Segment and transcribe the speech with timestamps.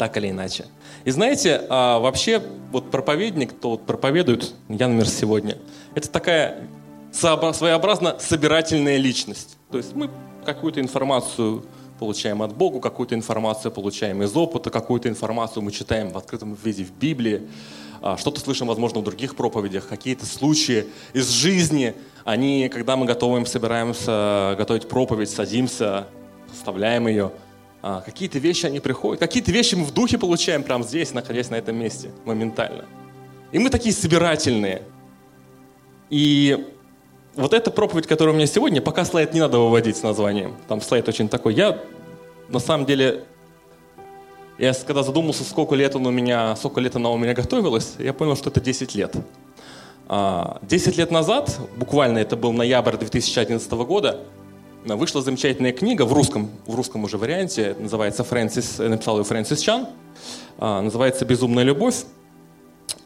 [0.00, 0.64] Так или иначе.
[1.04, 5.58] И знаете, а, вообще вот проповедник, кто вот проповедует, я, например, сегодня,
[5.94, 6.66] это такая
[7.12, 9.58] своеобразно собирательная личность.
[9.70, 10.08] То есть мы
[10.46, 11.66] какую-то информацию
[11.98, 16.82] получаем от Бога, какую-то информацию получаем из опыта, какую-то информацию мы читаем в открытом виде
[16.82, 17.42] в Библии,
[18.00, 21.94] а, что-то слышим, возможно, в других проповедях, какие-то случаи из жизни,
[22.24, 26.06] они, когда мы готовим, собираемся готовить проповедь, садимся,
[26.50, 27.32] составляем ее,
[27.82, 31.56] а, какие-то вещи, они приходят, какие-то вещи мы в духе получаем прямо здесь, находясь на
[31.56, 32.84] этом месте, моментально.
[33.52, 34.82] И мы такие собирательные.
[36.10, 36.66] И
[37.34, 40.56] вот эта проповедь, которая у меня сегодня, пока слайд не надо выводить с названием.
[40.68, 41.54] Там слайд очень такой.
[41.54, 41.78] Я,
[42.48, 43.24] на самом деле,
[44.58, 48.12] я когда задумался, сколько лет он у меня, сколько лет она у меня готовилась, я
[48.12, 49.14] понял, что это 10 лет.
[49.16, 54.20] 10 а, лет назад, буквально это был ноябрь 2011 года,
[54.84, 59.88] вышла замечательная книга в русском, в русском уже варианте, называется Фрэнсис, написал ее Фрэнсис Чан,
[60.58, 62.04] а, называется «Безумная любовь».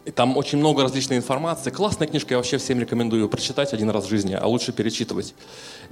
[0.05, 1.71] И там очень много различной информации.
[1.71, 5.35] Классная книжка, я вообще всем рекомендую прочитать один раз в жизни, а лучше перечитывать.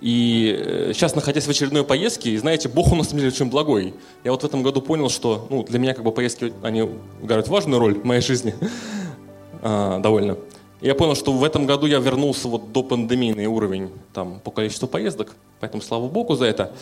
[0.03, 3.47] И сейчас, э, находясь в очередной поездке, и знаете, Бог у нас на деле очень
[3.47, 3.95] благой.
[4.23, 6.91] Я вот в этом году понял, что ну, для меня как бы поездки, они
[7.23, 8.55] играют важную роль в моей жизни.
[9.63, 10.37] а, довольно.
[10.83, 14.89] Я понял, что в этом году я вернулся вот до пандемийный уровень там, по количеству
[14.89, 16.73] поездок, поэтому слава Богу за это.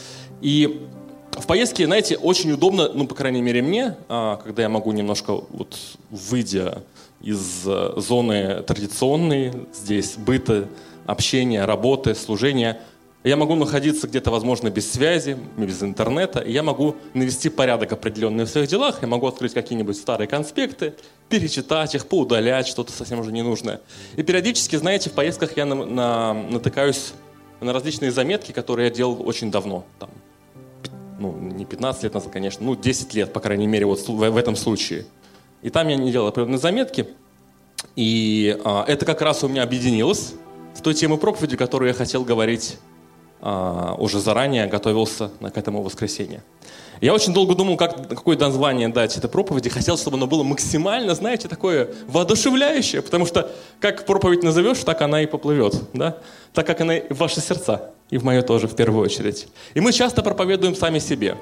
[0.40, 0.86] И
[1.32, 5.42] в поездке, знаете, очень удобно, ну, по крайней мере, мне, а, когда я могу немножко,
[5.50, 5.76] вот,
[6.10, 6.82] выйдя
[7.20, 10.66] из э, зоны традиционной, здесь быта,
[11.04, 12.80] общения, работы, служения.
[13.22, 18.44] Я могу находиться где-то, возможно, без связи, без интернета, и я могу навести порядок определенный
[18.44, 20.94] в своих делах, я могу открыть какие-нибудь старые конспекты,
[21.28, 23.80] перечитать их, поудалять что-то совсем уже ненужное.
[24.16, 27.12] И периодически, знаете, в поездках я на, на, натыкаюсь
[27.60, 29.84] на различные заметки, которые я делал очень давно.
[29.98, 30.08] Там,
[31.18, 34.36] ну, не 15 лет назад, конечно, ну, 10 лет, по крайней мере, вот в, в
[34.36, 35.04] этом случае–
[35.62, 37.06] и там я не делал определенные заметки.
[37.96, 40.34] И а, это как раз у меня объединилось
[40.74, 42.78] с той темой проповеди, которую я хотел говорить
[43.42, 46.42] уже заранее, готовился к этому воскресенью.
[47.00, 49.70] Я очень долго думал, как, какое название дать этой проповеди.
[49.70, 55.22] Хотел, чтобы оно было максимально, знаете, такое воодушевляющее, потому что как проповедь назовешь, так она
[55.22, 56.18] и поплывет, да?
[56.52, 59.48] Так как она в ваши сердца, и в мое тоже в первую очередь.
[59.72, 61.38] И мы часто проповедуем сами себе.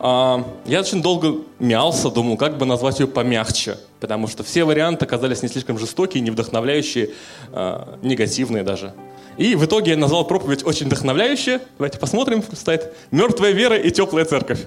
[0.00, 5.04] А, я очень долго мялся, думал, как бы назвать ее помягче, потому что все варианты
[5.04, 7.10] оказались не слишком жестокие, не вдохновляющие,
[7.52, 8.94] а, негативные даже.
[9.36, 11.60] И в итоге я назвал проповедь очень вдохновляющая.
[11.78, 14.66] Давайте посмотрим, стоит «Мертвая вера и теплая церковь».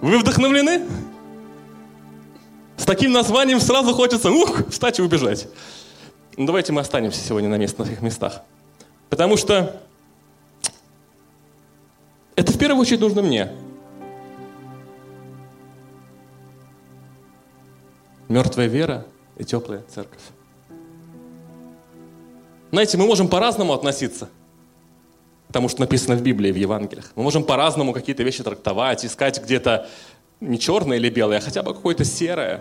[0.00, 0.86] Вы вдохновлены?
[2.76, 5.48] С таким названием сразу хочется, ух, встать и убежать.
[6.36, 8.42] Ну, давайте мы останемся сегодня на, мест, на своих местах.
[9.08, 9.80] Потому что
[12.34, 13.52] это в первую очередь нужно мне.
[18.28, 19.06] Мертвая вера
[19.36, 20.20] и теплая церковь.
[22.76, 24.28] Знаете, мы можем по-разному относиться
[25.48, 27.10] к тому, что написано в Библии, в Евангелиях.
[27.14, 29.88] Мы можем по-разному какие-то вещи трактовать, искать где-то
[30.42, 32.60] не черное или белое, а хотя бы какое-то серое.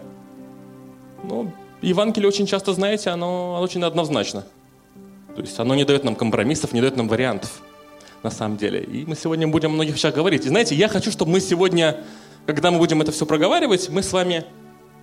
[1.21, 4.45] Но Евангелие очень часто, знаете, оно очень однозначно.
[5.35, 7.51] То есть оно не дает нам компромиссов, не дает нам вариантов
[8.23, 8.83] на самом деле.
[8.83, 10.45] И мы сегодня будем о многих вещах говорить.
[10.45, 12.05] И знаете, я хочу, чтобы мы сегодня,
[12.45, 14.45] когда мы будем это все проговаривать, мы с вами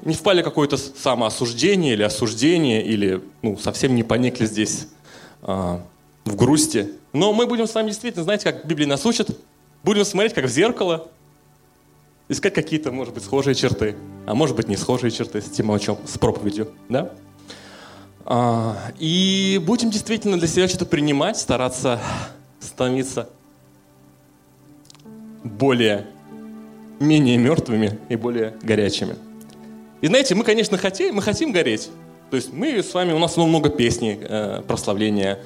[0.07, 4.87] не впали в какое-то самоосуждение или осуждение, или ну, совсем не поникли здесь
[5.43, 6.93] в грусти.
[7.13, 9.37] Но мы будем с вами действительно, знаете, как Библия нас учит,
[9.83, 11.09] будем смотреть как в зеркало,
[12.29, 15.79] искать какие-то, может быть, схожие черты, а может быть, не схожие черты с тем, о
[15.79, 17.13] чем, с проповедью, да?
[18.25, 22.01] А, и будем действительно для себя что-то принимать, стараться
[22.61, 23.29] становиться
[25.43, 26.07] более,
[27.01, 29.17] менее мертвыми и более горячими.
[30.01, 31.91] И знаете, мы, конечно, хотим, мы хотим гореть.
[32.33, 35.41] То есть мы с вами, у нас много песней, э, прославления,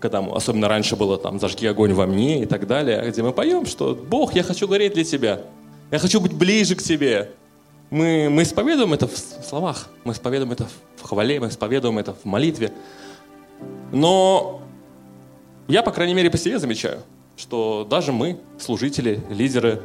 [0.00, 3.66] когда особенно раньше было там «Зажги огонь во мне» и так далее, где мы поем,
[3.66, 5.42] что «Бог, я хочу гореть для Тебя,
[5.92, 7.30] я хочу быть ближе к Тебе».
[7.90, 9.16] Мы, мы исповедуем это в
[9.48, 10.66] словах, мы исповедуем это
[10.96, 12.72] в хвале, мы исповедуем это в молитве.
[13.92, 14.60] Но
[15.68, 16.98] я, по крайней мере, по себе замечаю,
[17.36, 19.82] что даже мы, служители, лидеры,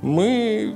[0.00, 0.72] мы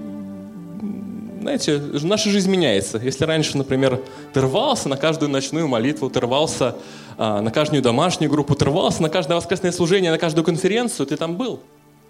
[1.42, 2.98] знаете, наша жизнь меняется.
[2.98, 4.00] Если раньше, например,
[4.32, 6.76] ты рвался на каждую ночную молитву, ты рвался
[7.18, 11.16] а, на каждую домашнюю группу, ты рвался на каждое воскресное служение, на каждую конференцию, ты
[11.16, 11.60] там был,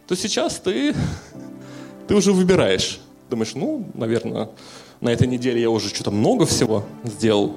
[0.06, 0.94] то сейчас ты,
[2.08, 3.00] ты уже выбираешь.
[3.30, 4.50] Думаешь, ну, наверное,
[5.00, 7.56] на этой неделе я уже что-то много всего сделал.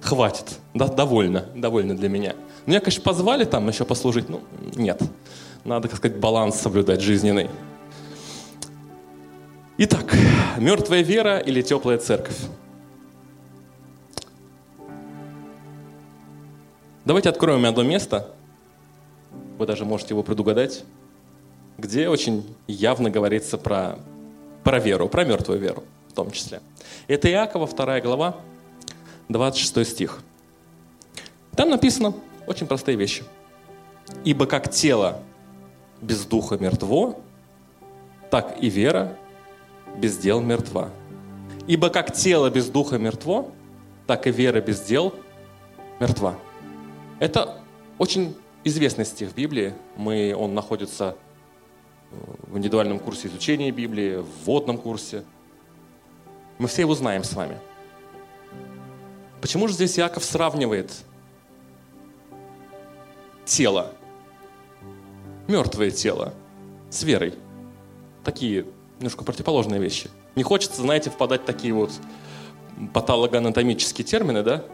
[0.00, 2.34] Хватит, да, довольно, довольно для меня.
[2.66, 4.40] Меня, конечно, позвали там еще послужить, ну,
[4.76, 5.02] нет.
[5.64, 7.48] Надо, так сказать, баланс соблюдать жизненный.
[9.78, 10.16] Итак,
[10.56, 12.38] мертвая вера или теплая церковь?
[17.04, 18.34] Давайте откроем одно место,
[19.58, 20.82] вы даже можете его предугадать,
[21.76, 23.98] где очень явно говорится про,
[24.64, 26.62] про веру, про мертвую веру в том числе.
[27.06, 28.36] Это Иакова, 2 глава,
[29.28, 30.22] 26 стих.
[31.54, 32.14] Там написано
[32.46, 33.24] очень простые вещи.
[34.24, 35.20] «Ибо как тело
[36.00, 37.20] без духа мертво,
[38.30, 39.18] так и вера
[39.98, 40.90] без дел мертва.
[41.66, 43.50] Ибо как тело без духа мертво,
[44.06, 45.14] так и вера без дел
[46.00, 46.38] мертва».
[47.18, 47.58] Это
[47.98, 49.74] очень известный стих в Библии.
[49.96, 51.16] Мы, он находится
[52.10, 55.24] в индивидуальном курсе изучения Библии, в вводном курсе.
[56.58, 57.58] Мы все его знаем с вами.
[59.40, 60.92] Почему же здесь Иаков сравнивает
[63.44, 63.92] тело,
[65.46, 66.34] мертвое тело,
[66.90, 67.34] с верой?
[68.24, 68.66] Такие
[68.98, 70.10] немножко противоположные вещи.
[70.34, 71.92] Не хочется, знаете, впадать в такие вот
[72.92, 74.64] патологоанатомические термины, да?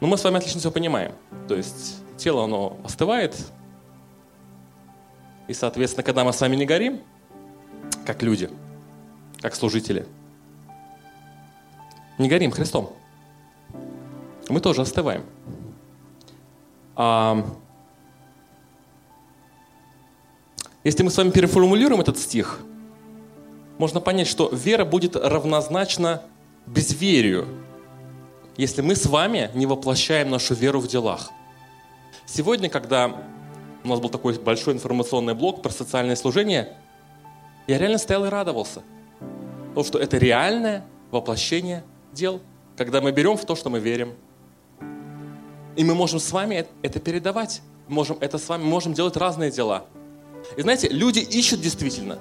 [0.00, 1.12] Но мы с вами отлично все понимаем.
[1.48, 3.36] То есть тело, оно остывает,
[5.48, 7.00] и, соответственно, когда мы с вами не горим,
[8.04, 8.50] как люди,
[9.40, 10.06] как служители,
[12.18, 12.92] не горим Христом,
[14.48, 15.24] мы тоже остываем.
[16.96, 17.46] А,
[20.84, 22.60] если мы с вами переформулируем этот стих,
[23.78, 26.22] можно понять, что вера будет равнозначна
[26.66, 27.46] безверию,
[28.56, 31.30] если мы с вами не воплощаем нашу веру в делах.
[32.26, 33.16] Сегодня, когда
[33.84, 36.76] у нас был такой большой информационный блок про социальное служение,
[37.66, 38.82] я реально стоял и радовался.
[39.68, 42.40] Потому что это реальное воплощение дел,
[42.76, 44.14] когда мы берем в то, что мы верим.
[45.76, 47.62] И мы можем с вами это передавать.
[47.86, 49.86] Можем это с вами, можем делать разные дела.
[50.56, 52.18] И знаете, люди ищут действительно.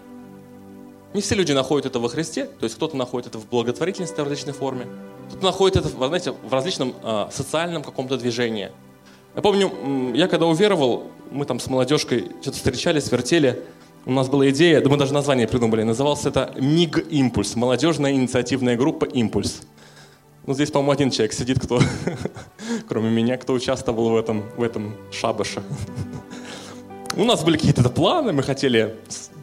[1.13, 4.23] Не все люди находят это во Христе, то есть кто-то находит это в благотворительности в
[4.23, 4.87] различной форме,
[5.29, 8.71] кто-то находит это, знаете, в различном э, социальном каком-то движении–
[9.37, 13.61] я помню, я когда уверовал, мы там с молодежкой что-то встречались, вертели,
[14.03, 18.75] у нас была идея, да мы даже название придумали, назывался это МИГ Импульс, молодежная инициативная
[18.75, 19.61] группа Импульс.
[20.47, 21.79] Ну, здесь, по-моему, один человек сидит, кто,
[22.87, 25.61] кроме меня, кто участвовал в этом, в этом шабаше.
[27.17, 28.95] У нас были какие-то планы, мы хотели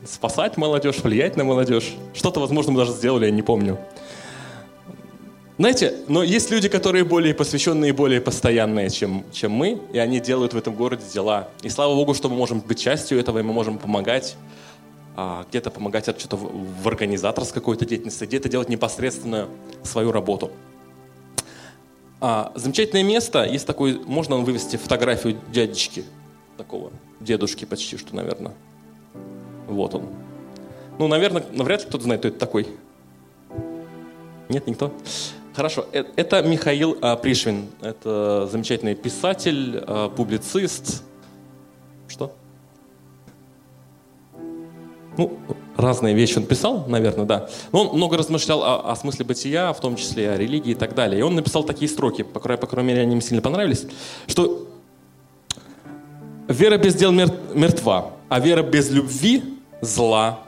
[0.06, 1.92] спасать молодежь, влиять на молодежь.
[2.14, 3.78] Что-то, возможно, мы даже сделали, я не помню.
[5.58, 10.20] Знаете, но есть люди, которые более посвященные и более постоянные, чем, чем мы, и они
[10.20, 11.48] делают в этом городе дела.
[11.62, 14.36] И слава Богу, что мы можем быть частью этого, и мы можем помогать,
[15.16, 19.48] а, где-то помогать что-то в, в организаторской какой-то деятельности, где-то делать непосредственную
[19.82, 20.52] свою работу.
[22.20, 26.04] А, замечательное место, есть такой, можно вывести фотографию дядечки,
[26.56, 26.90] такого,
[27.20, 28.52] дедушки почти что, наверное.
[29.66, 30.06] Вот он.
[30.98, 32.68] Ну, наверное, навряд ли кто-то знает, кто это такой.
[34.48, 34.92] Нет, никто?
[35.54, 37.66] Хорошо, э, это Михаил а, Пришвин.
[37.80, 41.02] Это замечательный писатель, а, публицист.
[42.08, 42.32] Что?
[45.16, 45.38] Ну,
[45.76, 47.48] разные вещи он писал, наверное, да.
[47.72, 50.94] Но он много размышлял о, о смысле бытия, в том числе о религии и так
[50.94, 51.20] далее.
[51.20, 53.86] И он написал такие строки, по по крайней мере, они мне сильно понравились,
[54.26, 54.68] что
[56.48, 59.42] вера без дел мертва, а вера без любви
[59.80, 60.40] зла.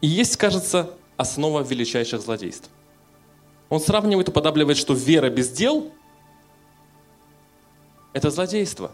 [0.00, 2.70] И есть, кажется, основа величайших злодейств.
[3.68, 5.90] Он сравнивает и подабливает, что вера без дел–
[8.12, 8.92] это злодейство.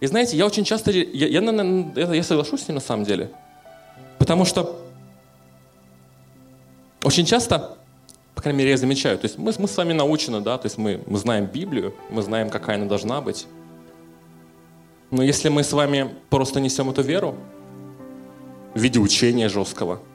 [0.00, 3.30] И знаете, я очень часто, я, я, я, я соглашусь с ним на самом деле,
[4.18, 4.78] потому что
[7.02, 7.78] очень часто,
[8.36, 10.78] по крайней мере, я замечаю, то есть мы, мы с вами научены, да, то есть
[10.78, 13.48] мы, мы знаем Библию, мы знаем, какая она должна быть.
[15.10, 17.34] Но если мы с вами просто несем эту веру
[18.74, 20.00] в виде учения жесткого–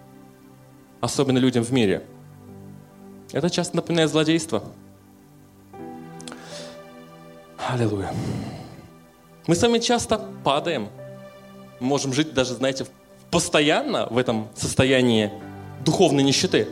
[1.01, 2.03] особенно людям в мире.
[3.33, 4.63] Это часто напоминает злодейство.
[7.57, 8.13] Аллилуйя.
[9.47, 10.89] Мы с вами часто падаем.
[11.79, 12.85] Мы можем жить даже, знаете,
[13.31, 15.31] постоянно в этом состоянии
[15.83, 16.67] духовной нищеты.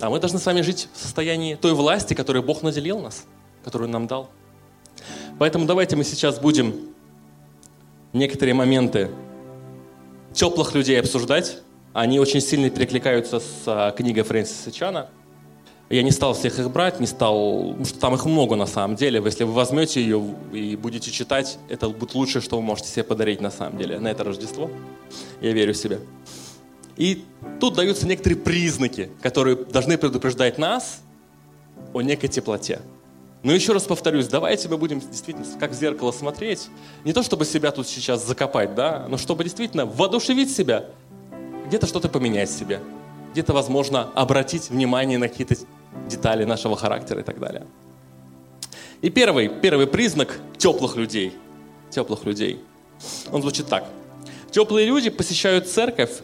[0.00, 3.24] А мы должны с вами жить в состоянии той власти, которую Бог наделил нас,
[3.64, 4.30] которую нам дал.
[5.38, 6.74] Поэтому давайте мы сейчас будем
[8.12, 9.10] некоторые моменты
[10.32, 11.58] теплых людей обсуждать,
[11.96, 15.08] они очень сильно перекликаются с а, книгой Фрэнсиса Чана.
[15.88, 18.96] Я не стал всех их брать, не стал, потому что там их много на самом
[18.96, 19.22] деле.
[19.24, 20.22] Если вы возьмете ее
[20.52, 24.08] и будете читать, это будет лучшее, что вы можете себе подарить на самом деле на
[24.08, 24.70] это Рождество.
[25.40, 25.98] Я верю в себя.
[26.96, 27.24] И
[27.60, 31.00] тут даются некоторые признаки, которые должны предупреждать нас
[31.92, 32.80] о некой теплоте.
[33.42, 36.68] Но еще раз повторюсь, давайте мы будем действительно как в зеркало смотреть.
[37.04, 40.86] Не то, чтобы себя тут сейчас закопать, да, но чтобы действительно воодушевить себя,
[41.66, 42.80] где-то что-то поменять в себе,
[43.32, 45.56] где-то, возможно, обратить внимание на какие-то
[46.08, 47.66] детали нашего характера и так далее.
[49.02, 51.32] И первый, первый признак теплых людей.
[51.90, 52.60] Теплых людей.
[53.30, 53.84] Он звучит так.
[54.50, 56.22] Теплые люди посещают церковь,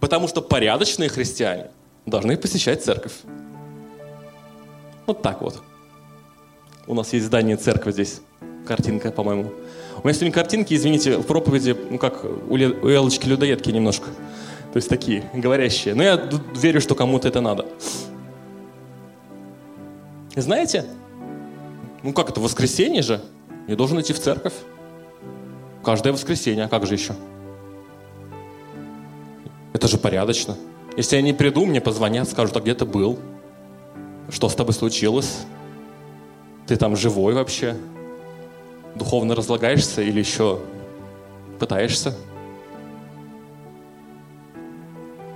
[0.00, 1.70] потому что порядочные христиане
[2.04, 3.14] должны посещать церковь.
[5.06, 5.62] Вот так вот.
[6.86, 8.20] У нас есть здание церкви здесь.
[8.66, 9.52] Картинка, по-моему.
[10.02, 14.06] У меня сегодня картинки, извините, в проповеди, ну как у Элочки людоедки немножко.
[14.72, 15.94] То есть такие, говорящие.
[15.94, 17.66] Но я верю, что кому-то это надо.
[20.34, 20.84] Знаете,
[22.02, 23.20] ну как это, воскресенье же?
[23.68, 24.54] Я должен идти в церковь.
[25.82, 27.14] Каждое воскресенье, а как же еще?
[29.76, 30.56] Это же порядочно.
[30.96, 33.18] Если я не приду, мне позвонят, скажут, а где ты был?
[34.30, 35.40] Что с тобой случилось?
[36.66, 37.76] Ты там живой вообще?
[38.94, 40.60] Духовно разлагаешься или еще
[41.60, 42.16] пытаешься?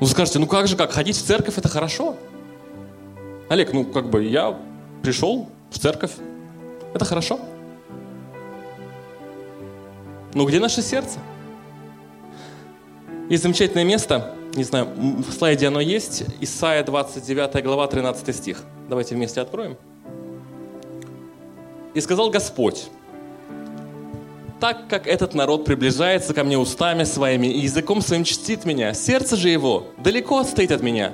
[0.00, 2.16] Ну скажете, ну как же, как, ходить в церковь это хорошо?
[3.50, 4.59] Олег, ну как бы я
[5.02, 6.12] пришел в церковь,
[6.94, 7.40] это хорошо.
[10.32, 11.18] Но где наше сердце?
[13.30, 18.64] Есть замечательное место, не знаю, в слайде оно есть, Исайя 29 глава, 13 стих.
[18.88, 19.76] Давайте вместе откроем.
[21.94, 22.88] «И сказал Господь,
[24.58, 29.37] так как этот народ приближается ко мне устами своими и языком своим чтит меня, сердце
[29.37, 31.12] же его далеко отстоит от меня.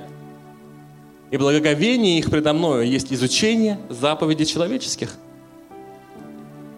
[1.29, 5.13] И благоговение их предо мною есть изучение заповедей человеческих.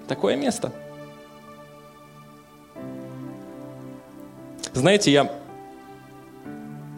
[0.06, 0.74] Такое место.
[4.74, 5.32] Знаете, я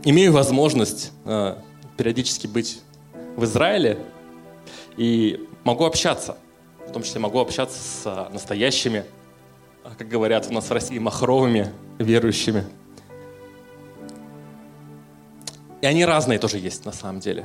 [0.04, 1.56] имею возможность э,
[1.98, 2.82] периодически быть
[3.36, 3.98] в Израиле
[4.98, 6.38] и могу общаться.
[6.88, 9.06] В том числе могу общаться с э, настоящими
[9.98, 12.66] как говорят у нас в России, махровыми верующими.
[15.82, 17.44] И они разные тоже есть на самом деле.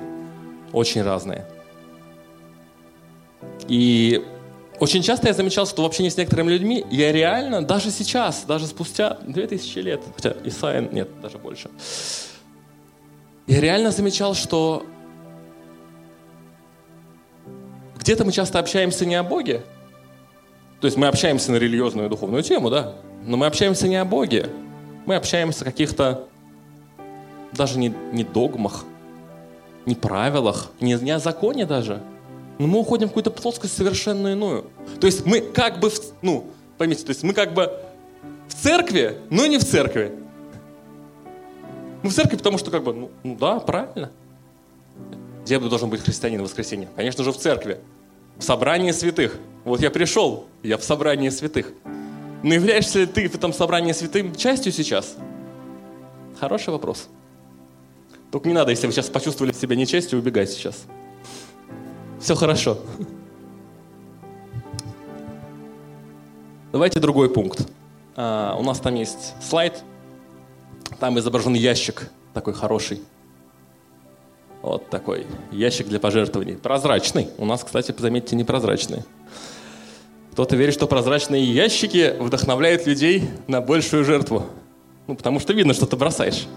[0.72, 1.46] Очень разные.
[3.68, 4.24] И
[4.78, 8.66] очень часто я замечал, что в общении с некоторыми людьми я реально, даже сейчас, даже
[8.66, 11.70] спустя 2000 лет, хотя Исаия нет, даже больше,
[13.46, 14.84] я реально замечал, что
[17.98, 19.62] где-то мы часто общаемся не о Боге,
[20.80, 24.04] то есть мы общаемся на религиозную и духовную тему, да, но мы общаемся не о
[24.04, 24.50] Боге,
[25.06, 26.28] мы общаемся о каких-то
[27.52, 28.84] даже не, не догмах,
[29.86, 32.02] не правилах, не, не о законе даже.
[32.58, 34.70] Но мы уходим в какую-то плоскость совершенно иную.
[35.00, 36.46] То есть мы как бы, в, ну,
[36.78, 37.70] поймите, то есть мы как бы
[38.48, 40.12] в церкви, но не в церкви.
[42.02, 44.10] Мы в церкви, потому что как бы, ну, ну да, правильно.
[45.44, 46.88] Где должен быть христианин в воскресенье?
[46.96, 47.78] Конечно же, в церкви.
[48.36, 49.38] В собрании святых.
[49.64, 51.72] Вот я пришел, я в собрании святых.
[52.42, 55.16] Но являешься ли ты в этом собрании святым частью сейчас?
[56.38, 57.08] Хороший вопрос.
[58.30, 60.84] Только не надо, если вы сейчас почувствовали себя нечастью, убегать сейчас.
[62.26, 62.78] Все хорошо.
[66.72, 67.68] Давайте другой пункт.
[68.16, 69.84] А, у нас там есть слайд.
[70.98, 73.00] Там изображен ящик такой хороший.
[74.60, 76.56] Вот такой ящик для пожертвований.
[76.56, 77.28] Прозрачный.
[77.38, 79.04] У нас, кстати, заметьте, непрозрачный.
[80.32, 84.46] Кто-то верит, что прозрачные ящики вдохновляют людей на большую жертву.
[85.06, 86.48] Ну, потому что видно, что ты бросаешь.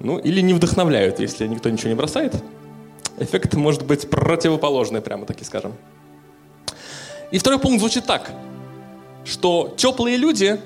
[0.00, 2.34] Ну, или не вдохновляют, если никто ничего не бросает.
[3.18, 5.74] Эффект может быть противоположный, прямо таки скажем.
[7.30, 8.30] И второй пункт звучит так,
[9.24, 10.60] что теплые люди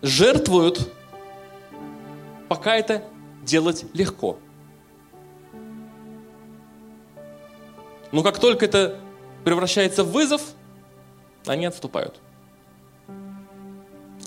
[0.00, 0.92] жертвуют,
[2.48, 3.02] пока это
[3.42, 4.38] делать легко.
[8.12, 8.98] Но как только это
[9.44, 10.42] превращается в вызов,
[11.46, 12.20] они отступают.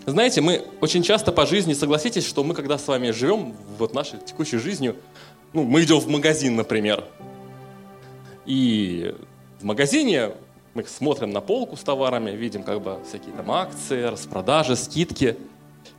[0.06, 4.20] Знаете, мы очень часто по жизни, согласитесь, что мы, когда с вами живем, вот нашей
[4.20, 4.98] текущей жизнью,
[5.54, 7.04] ну, мы идем в магазин, например,
[8.46, 9.16] и
[9.60, 10.32] в магазине
[10.74, 15.38] мы смотрим на полку с товарами, видим как бы всякие там акции, распродажи, скидки.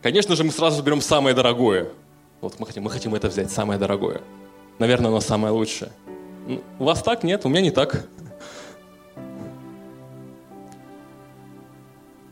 [0.03, 1.89] Конечно же, мы сразу берем самое дорогое.
[2.41, 4.21] Вот мы хотим, мы хотим это взять, самое дорогое.
[4.79, 5.93] Наверное, оно самое лучшее.
[6.79, 7.23] У вас так?
[7.23, 8.07] Нет, у меня не так.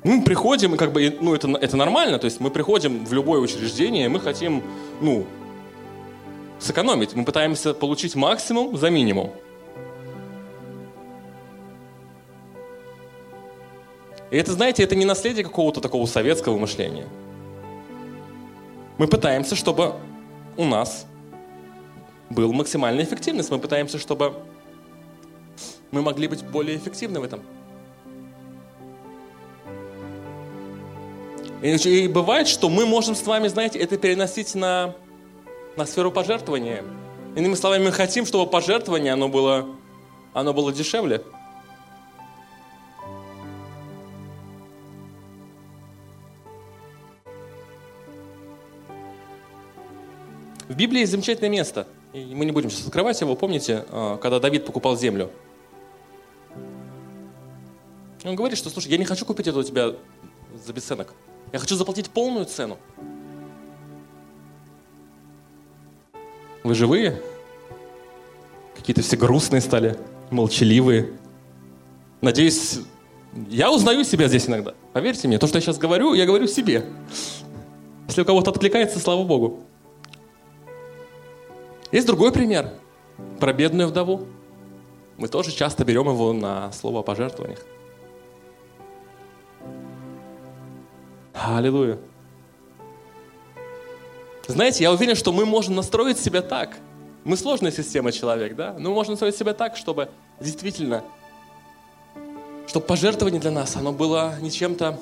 [0.05, 4.07] Мы приходим, как бы, ну, это, это нормально, то есть мы приходим в любое учреждение,
[4.07, 4.64] и мы хотим,
[5.00, 5.25] ну,
[6.62, 7.14] сэкономить.
[7.14, 9.33] Мы пытаемся получить максимум за минимум.
[14.31, 17.07] И это, знаете, это не наследие какого-то такого советского мышления.
[18.97, 19.95] Мы пытаемся, чтобы
[20.57, 21.07] у нас
[22.31, 23.50] был максимальная эффективность.
[23.50, 24.35] Мы пытаемся, чтобы
[25.90, 27.42] мы могли быть более эффективны в этом.
[31.62, 34.97] И, бывает, что мы можем с вами, знаете, это переносить на,
[35.76, 36.85] на сферу пожертвования.
[37.37, 39.67] Иными словами, мы хотим, чтобы пожертвование, оно было,
[40.35, 41.23] оно было дешевле.
[50.69, 51.87] В Библии есть замечательное место.
[52.12, 53.35] И мы не будем сейчас открывать его.
[53.35, 55.31] Помните, а, когда Давид покупал землю?
[58.25, 59.95] Он говорит, что, слушай, я не хочу купить это у тебя
[60.64, 61.14] за бесценок.
[61.52, 62.79] Я хочу заплатить полную цену.
[66.62, 67.21] Вы живые?
[68.76, 69.99] Какие-то все грустные стали,
[70.31, 71.12] молчаливые.
[72.21, 72.81] Надеюсь,
[73.49, 74.75] я узнаю себя здесь иногда.
[74.92, 76.85] Поверьте мне, то, что я сейчас говорю, я говорю себе.
[78.09, 79.61] Если у кого-то откликается, слава Богу.
[81.90, 82.71] Есть другой пример
[83.40, 84.26] про бедную вдову.
[85.16, 87.61] Мы тоже часто берем его на слово о пожертвованиях.
[91.35, 91.99] Аллилуйя.
[94.46, 96.76] Знаете, я уверен, что мы можем настроить себя так.
[97.25, 98.75] Мы сложная система человек, да?
[98.78, 100.08] Но мы можем настроить себя так, чтобы
[100.40, 101.04] действительно,
[102.66, 104.99] чтобы пожертвование для нас, оно было не чем-то...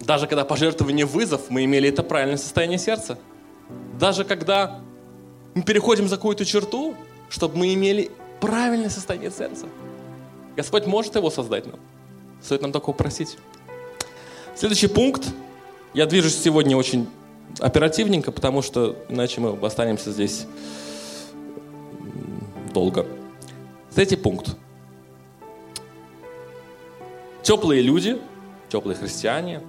[0.00, 3.18] Даже когда пожертвование вызов, мы имели это правильное состояние сердца.
[4.00, 4.80] Даже когда
[5.54, 6.96] мы переходим за какую-то черту,
[7.28, 9.66] чтобы мы имели правильное состояние сердца.
[10.56, 11.78] Господь может его создать нам.
[12.42, 13.36] Стоит нам только просить.
[14.56, 15.28] Следующий пункт.
[15.94, 17.08] Я движусь сегодня очень
[17.58, 20.46] оперативненько, потому что иначе мы останемся здесь
[22.72, 23.06] долго.
[23.94, 24.56] Третий пункт.
[27.42, 28.20] Теплые люди,
[28.68, 29.60] теплые христиане,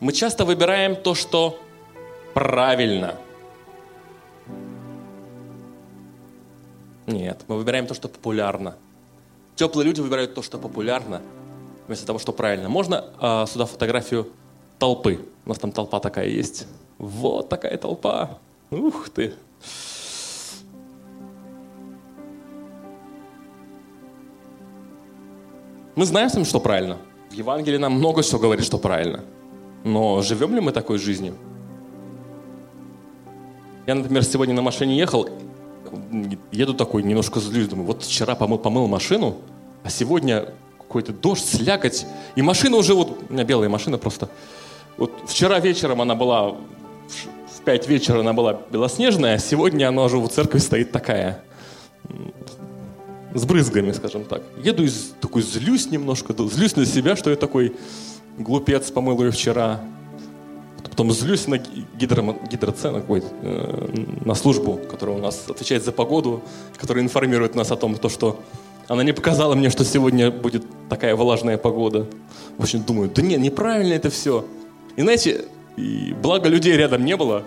[0.00, 1.58] мы часто выбираем то, что
[2.34, 3.16] правильно.
[7.06, 8.76] Нет, мы выбираем то, что популярно.
[9.56, 11.22] Теплые люди выбирают то, что популярно,
[11.86, 12.68] вместо того, что правильно.
[12.68, 14.28] Можно а, сюда фотографию
[14.78, 15.20] толпы?
[15.44, 16.66] У нас там толпа такая есть.
[16.98, 18.38] Вот такая толпа.
[18.70, 19.34] Ух ты.
[25.94, 26.98] Мы знаем с вами, что правильно.
[27.30, 29.24] В Евангелии нам много что говорит, что правильно.
[29.84, 31.34] Но живем ли мы такой жизнью?
[33.86, 35.28] Я, например, сегодня на машине ехал,
[36.52, 39.38] еду такой, немножко злюсь, думаю, вот вчера помыл, помыл машину,
[39.82, 42.06] а сегодня какой-то дождь, слякоть.
[42.36, 44.28] И машина уже вот, у меня белая машина просто.
[44.98, 50.18] Вот вчера вечером она была, в 5 вечера она была белоснежная, а сегодня она уже
[50.18, 51.42] в церкви стоит такая,
[53.32, 54.42] с брызгами, скажем так.
[54.62, 57.76] Еду и такой злюсь немножко, злюсь на себя, что я такой
[58.36, 59.80] глупец, помыл ее вчера.
[60.82, 66.42] Потом злюсь на гидро, гидроцена, э, на службу, которая у нас отвечает за погоду,
[66.76, 68.40] которая информирует нас о том, то, что
[68.88, 72.06] она не показала мне, что сегодня будет такая влажная погода.
[72.56, 74.44] В общем, думаю, да нет, неправильно это все.
[74.98, 75.44] И знаете,
[75.76, 77.44] и благо людей рядом не было,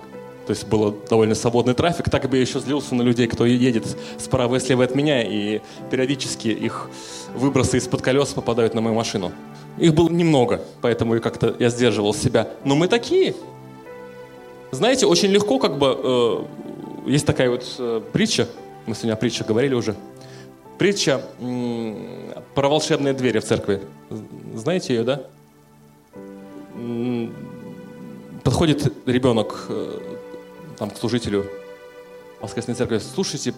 [0.48, 3.98] то есть был довольно свободный трафик, так бы я еще злился на людей, кто едет
[4.18, 5.60] справа и слева от меня, и
[5.90, 6.90] периодически их
[7.36, 9.34] выбросы из-под колес попадают на мою машину.
[9.78, 12.48] Их было немного, поэтому как-то я сдерживал себя.
[12.64, 13.36] Но мы такие.
[14.72, 16.00] Знаете, очень легко как бы...
[16.02, 18.48] Э, есть такая вот э, притча,
[18.86, 19.98] мы сегодня о притчах говорили уже,
[20.78, 21.22] Притча
[22.56, 23.82] про волшебные двери в церкви.
[24.56, 25.24] Знаете ее, да?
[28.44, 30.00] Подходит ребенок э,
[30.78, 31.46] там, к служителю
[32.42, 33.00] воскресной церкви.
[33.00, 33.54] Слушайте,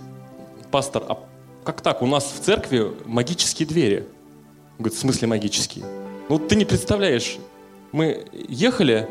[0.71, 1.19] пастор, а
[1.63, 2.01] как так?
[2.01, 4.07] У нас в церкви магические двери.
[4.77, 5.85] Он говорит, в смысле магические?
[6.29, 7.37] Ну, ты не представляешь.
[7.91, 9.07] Мы ехали,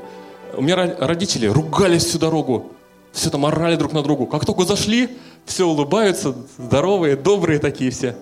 [0.55, 2.72] у меня родители ругались всю дорогу
[3.12, 4.27] все там орали друг на другу.
[4.27, 5.11] Как только зашли,
[5.44, 8.16] все улыбаются, здоровые, добрые такие все.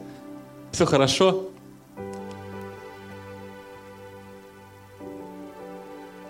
[0.73, 1.50] Все хорошо.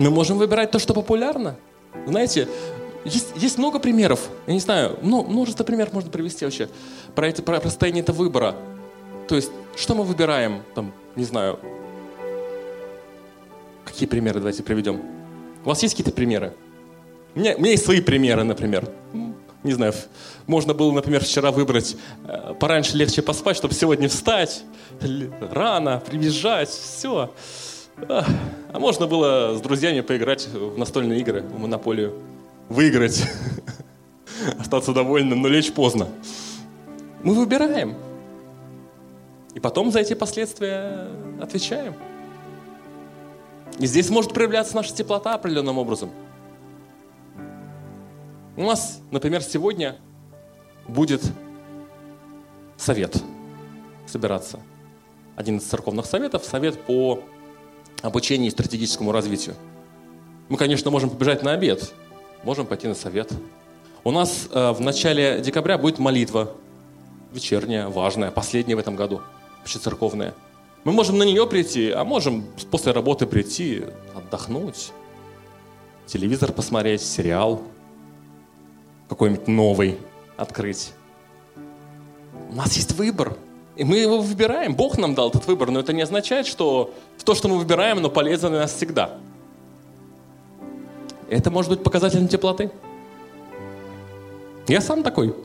[0.00, 1.56] Мы можем выбирать то, что популярно.
[2.06, 2.48] Знаете,
[3.04, 4.30] есть, есть много примеров.
[4.46, 6.70] Я не знаю, множество примеров можно привести вообще
[7.14, 8.56] про, это, про, про состояние этого выбора.
[9.28, 11.60] То есть, что мы выбираем, там, не знаю,
[13.84, 15.02] какие примеры давайте приведем.
[15.66, 16.54] У вас есть какие-то примеры?
[17.34, 18.88] У меня, у меня есть свои примеры, например.
[19.62, 19.92] Не знаю,
[20.46, 21.94] можно было, например, вчера выбрать
[22.26, 24.62] э, пораньше легче поспать, чтобы сегодня встать
[25.42, 27.30] рано, прибежать, все.
[28.08, 32.14] А можно было с друзьями поиграть в настольные игры, в монополию,
[32.68, 33.24] выиграть,
[34.58, 36.08] остаться довольным, но лечь поздно.
[37.22, 37.94] Мы выбираем.
[39.54, 41.08] И потом за эти последствия
[41.40, 41.94] отвечаем.
[43.78, 46.10] И здесь может проявляться наша теплота определенным образом–
[48.60, 49.96] у нас, например, сегодня
[50.86, 51.22] будет
[52.76, 53.16] совет.
[54.06, 54.60] собираться.
[55.34, 57.22] Один из церковных советов– совет по
[58.02, 59.54] обучению и стратегическому развитию.
[60.48, 61.92] Мы, конечно, можем побежать на обед,
[62.42, 63.32] можем пойти на совет.
[64.02, 66.52] У нас э, в начале декабря будет молитва
[67.32, 69.20] вечерняя, важная, последняя в этом году,
[69.58, 70.34] вообще церковная.
[70.84, 73.84] Мы можем на нее прийти, а можем после работы прийти,
[74.14, 74.92] отдохнуть,
[76.06, 77.62] телевизор посмотреть, сериал
[79.08, 79.98] какой-нибудь новый
[80.36, 80.92] открыть.
[82.48, 83.36] У нас есть выбор,
[83.76, 84.74] и мы его выбираем.
[84.74, 86.92] Бог нам дал этот выбор, но это не означает, что
[87.24, 89.18] то, что мы выбираем, оно полезно для нас всегда.
[91.28, 92.70] Это может быть показателем теплоты.
[94.68, 95.34] Я сам такой.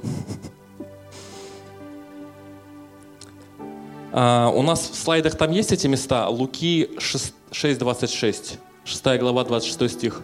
[4.17, 6.29] А, у нас в слайдах там есть эти места.
[6.29, 10.21] Луки 6.26, 6 глава, 26 стих.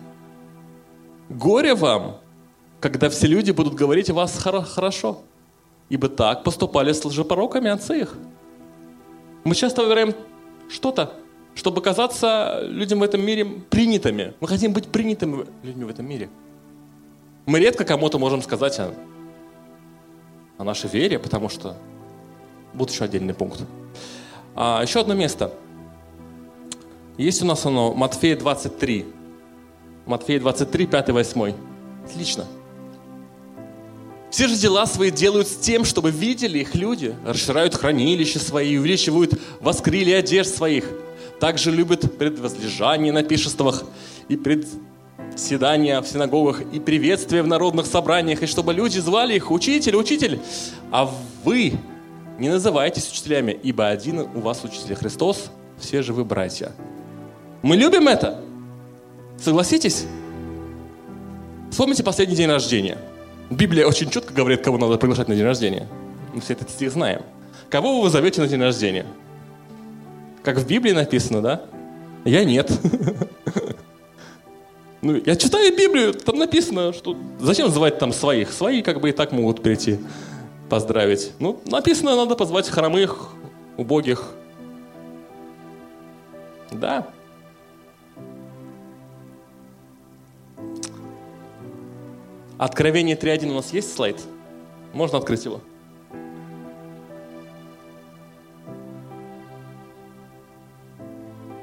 [1.27, 2.15] «Горе вам,
[2.79, 5.23] когда все люди будут говорить о вас хорошо,
[5.91, 8.17] ибо так поступали с лжепороками отцы их».
[9.43, 10.13] Мы часто выбираем
[10.69, 11.13] что-то,
[11.55, 14.33] чтобы казаться людям в этом мире принятыми.
[14.39, 16.29] Мы хотим быть принятыми людьми в этом мире.
[17.45, 18.93] Мы редко кому-то можем сказать о,
[20.57, 21.75] о нашей вере, потому что
[22.73, 23.61] будет еще отдельный пункт.
[24.55, 25.51] А, еще одно место.
[27.17, 29.05] Есть у нас оно, Матфея 23.
[30.05, 31.53] Матфея 23, 5, 8.
[32.05, 32.45] Отлично.
[34.31, 39.37] Все же дела свои делают с тем, чтобы видели их люди, расширяют хранилища свои, увеличивают
[39.59, 40.85] воскрили одежд своих.
[41.41, 43.83] Также любят предвозлежание на пишествах
[44.29, 49.97] и председания в синагогах и приветствия в народных собраниях, и чтобы люди звали их «Учитель,
[49.97, 50.39] учитель!»
[50.91, 51.13] А
[51.43, 51.73] вы
[52.39, 56.71] не называйтесь учителями, ибо один у вас учитель Христос, все же вы братья.
[57.63, 58.39] Мы любим это.
[59.43, 60.05] Согласитесь?
[61.69, 62.97] Вспомните последний день рождения.
[63.51, 65.87] Библия очень четко говорит, кого надо приглашать на день рождения.
[66.33, 67.21] Мы все этот стих знаем.
[67.69, 69.05] Кого вы зовете на день рождения?
[70.41, 71.61] Как в Библии написано, да?
[72.25, 72.71] Я нет.
[75.03, 78.51] Ну, я читаю Библию, там написано, что зачем звать там своих?
[78.51, 79.99] Свои как бы и так могут прийти
[80.69, 81.31] поздравить.
[81.39, 83.29] Ну, написано, надо позвать хромых,
[83.77, 84.29] убогих.
[86.71, 87.07] Да.
[92.61, 94.21] Откровение 3.1 у нас есть слайд?
[94.93, 95.61] Можно открыть его?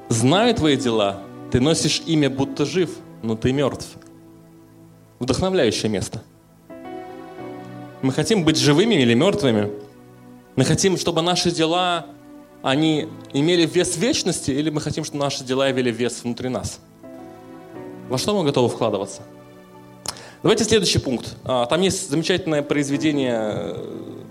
[0.09, 2.91] Знаю твои дела, ты носишь имя, будто жив,
[3.23, 3.87] но ты мертв.
[5.21, 6.25] Вдохновляющее место.
[8.03, 9.71] Мы хотим быть живыми или мертвыми?
[10.57, 12.07] Мы хотим, чтобы наши дела,
[12.61, 16.81] они имели вес вечности, или мы хотим, чтобы наши дела имели вес внутри нас?
[18.09, 19.23] Во что мы готовы вкладываться?
[20.41, 21.37] Давайте следующий пункт.
[21.45, 24.23] А, там есть замечательное произведение э,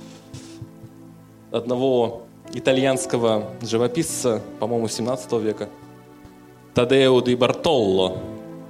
[1.51, 2.21] одного
[2.53, 5.67] итальянского живописца, по-моему, 17 века,
[6.73, 8.19] Тадео ди Бартолло.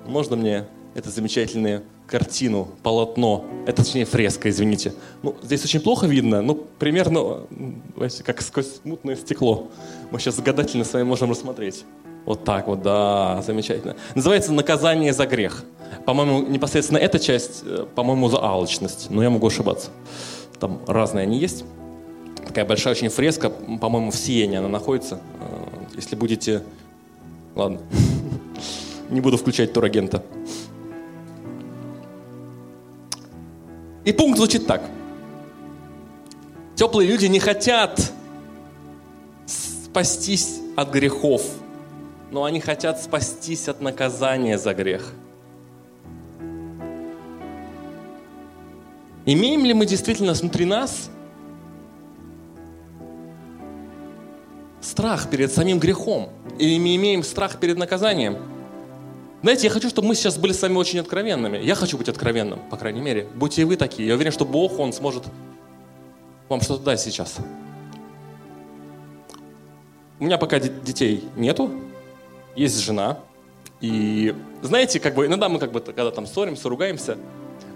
[0.07, 4.95] Можно мне это замечательное картину, полотно, это точнее фреска, извините.
[5.21, 7.41] Ну, здесь очень плохо видно, ну, примерно,
[7.95, 9.67] знаете, как сквозь мутное стекло.
[10.09, 11.85] Мы сейчас гадательно с вами можем рассмотреть.
[12.27, 13.95] Вот так вот, да, замечательно.
[14.13, 15.63] Называется «Наказание за грех».
[16.05, 19.91] По-моему, непосредственно эта часть, э, по-моему, за алчность, но я могу ошибаться.
[20.59, 21.63] Там разные они есть.
[22.45, 25.21] Такая большая очень фреска, по-моему, в Сиене она находится.
[25.39, 26.63] Э, если будете...
[27.55, 27.79] Ладно,
[29.09, 30.21] не буду включать турагента.
[34.03, 34.81] И пункт звучит так.
[36.75, 38.11] Теплые люди не хотят
[39.45, 41.41] спастись от грехов,
[42.31, 45.13] но они хотят спастись от наказания за грех.
[49.25, 51.09] Имеем ли мы действительно внутри нас
[54.79, 56.29] страх перед самим грехом?
[56.59, 58.37] Или мы имеем страх перед наказанием?
[59.41, 61.57] Знаете, я хочу, чтобы мы сейчас были с вами очень откровенными.
[61.57, 63.27] Я хочу быть откровенным, по крайней мере.
[63.35, 64.07] Будьте и вы такие.
[64.07, 65.25] Я уверен, что Бог, Он сможет
[66.49, 67.35] вам что-то дать сейчас.
[70.19, 71.69] У меня пока детей нету,
[72.57, 73.19] есть жена.
[73.79, 77.17] И знаете, как бы иногда мы как бы, когда там ссоримся, ругаемся,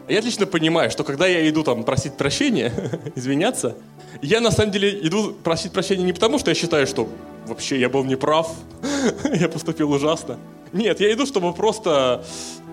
[0.10, 2.74] я отлично понимаю, что когда я иду там просить прощения,
[3.16, 3.78] извиняться,
[4.22, 7.08] я на самом деле иду просить прощения не потому, что я считаю, что
[7.48, 8.52] вообще я был неправ,
[9.34, 10.38] я поступил ужасно.
[10.74, 12.26] Нет, я иду, чтобы просто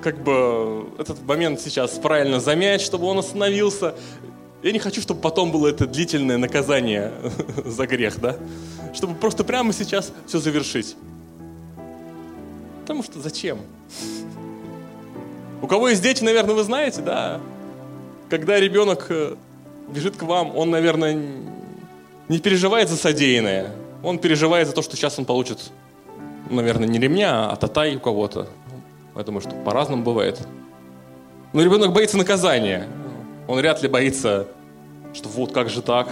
[0.02, 3.94] как бы этот момент сейчас правильно замять, чтобы он остановился.
[4.62, 7.12] Я не хочу, чтобы потом было это длительное наказание
[7.64, 8.36] за грех, да?
[8.94, 10.96] Чтобы просто прямо сейчас все завершить.
[12.88, 13.58] Потому что зачем?
[15.60, 17.38] У кого есть дети, наверное, вы знаете, да?
[18.30, 19.34] Когда ребенок э,
[19.90, 21.20] бежит к вам, он, наверное,
[22.30, 23.72] не переживает за содеянное.
[24.02, 25.70] Он переживает за то, что сейчас он получит,
[26.48, 28.48] наверное, не ремня, а татай у кого-то.
[29.14, 30.40] Я думаю, что по-разному бывает.
[31.52, 32.88] Но ребенок боится наказания.
[33.48, 34.48] Он вряд ли боится,
[35.12, 36.08] что вот как же так.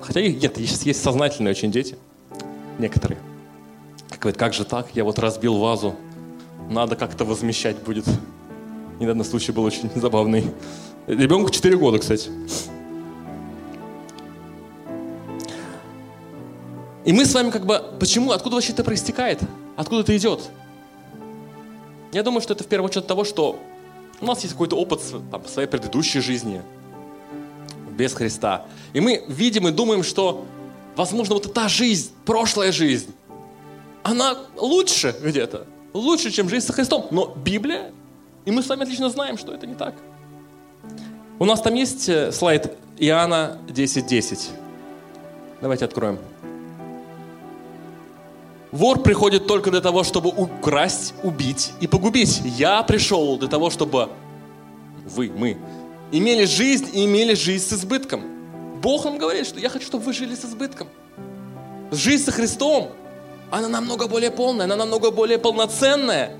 [0.00, 1.96] Хотя нет, есть, есть сознательные очень дети.
[2.78, 3.18] Некоторые.
[4.20, 4.86] Говорят, как же так?
[4.94, 5.96] Я вот разбил вазу.
[6.70, 8.06] Надо как-то возмещать будет.
[9.00, 10.44] Недавно случай был очень забавный.
[11.06, 12.30] Ребенку 4 года, кстати.
[17.04, 19.40] И мы с вами как бы, почему, откуда вообще это проистекает?
[19.76, 20.50] Откуда это идет?
[22.12, 23.58] Я думаю, что это в первую очередь от того, что
[24.20, 26.62] у нас есть какой-то опыт там, своей предыдущей жизни
[27.90, 28.66] без Христа.
[28.92, 30.44] И мы видим и думаем, что,
[30.94, 33.12] возможно, вот эта жизнь, прошлая жизнь,
[34.04, 37.06] она лучше где-то, лучше, чем жизнь со Христом.
[37.10, 37.92] Но Библия,
[38.44, 39.94] и мы с вами отлично знаем, что это не так.
[41.38, 44.08] У нас там есть э, слайд Иоанна 10.10.
[44.08, 44.50] 10.
[45.60, 46.18] Давайте откроем.
[48.72, 52.40] Вор приходит только для того, чтобы украсть, убить и погубить.
[52.44, 54.08] Я пришел для того, чтобы
[55.04, 55.58] вы, мы,
[56.10, 58.22] имели жизнь и имели жизнь с избытком.
[58.80, 60.88] Бог нам говорит, что я хочу, чтобы вы жили с избытком.
[61.90, 62.92] Жизнь со Христом,
[63.52, 66.38] она намного более полная, она намного более полноценная,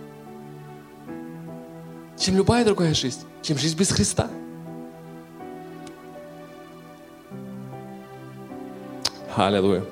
[2.18, 4.30] чем любая другая жизнь, чем жизнь без Христа.
[9.36, 9.84] Аллилуйя.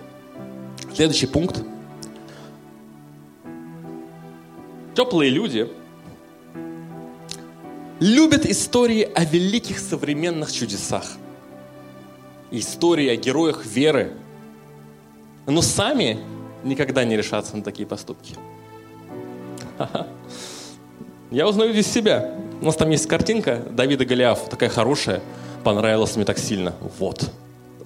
[0.94, 1.62] Следующий пункт–
[4.94, 5.70] теплые люди
[8.00, 11.04] любят истории о великих современных чудесах,
[12.50, 14.14] истории о героях веры,
[15.46, 16.18] но сами
[16.64, 18.34] никогда не решатся на такие поступки.
[21.30, 22.34] Я узнаю здесь себя.
[22.60, 25.20] У нас там есть картинка Давида Голиаф, такая хорошая,
[25.64, 26.74] понравилась мне так сильно.
[26.98, 27.30] Вот,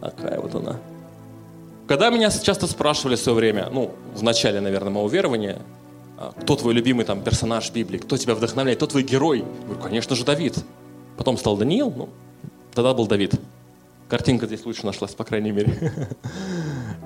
[0.00, 0.80] такая вот она.
[1.87, 5.58] Когда меня часто спрашивали в свое время, ну, в начале, наверное, моего верования,
[6.16, 9.40] а, кто твой любимый там персонаж Библии, кто тебя вдохновляет, кто твой герой?
[9.40, 10.56] Я говорю, конечно же, Давид.
[11.18, 12.08] Потом стал Даниил, ну,
[12.72, 13.34] тогда был Давид.
[14.08, 15.74] Картинка здесь лучше нашлась, по крайней мере.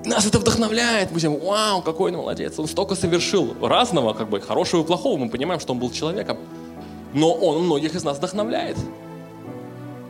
[0.05, 1.11] Нас это вдохновляет.
[1.11, 2.57] Мы думаем, вау, какой он молодец.
[2.57, 5.17] Он столько совершил разного, как бы хорошего и плохого.
[5.17, 6.37] Мы понимаем, что он был человеком.
[7.13, 8.77] Но он многих из нас вдохновляет.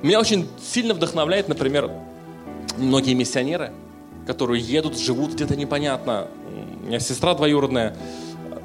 [0.03, 1.91] Меня очень сильно вдохновляет, например,
[2.77, 3.71] многие миссионеры,
[4.27, 6.27] которые едут, живут где-то непонятно.
[6.83, 7.95] У меня сестра двоюродная,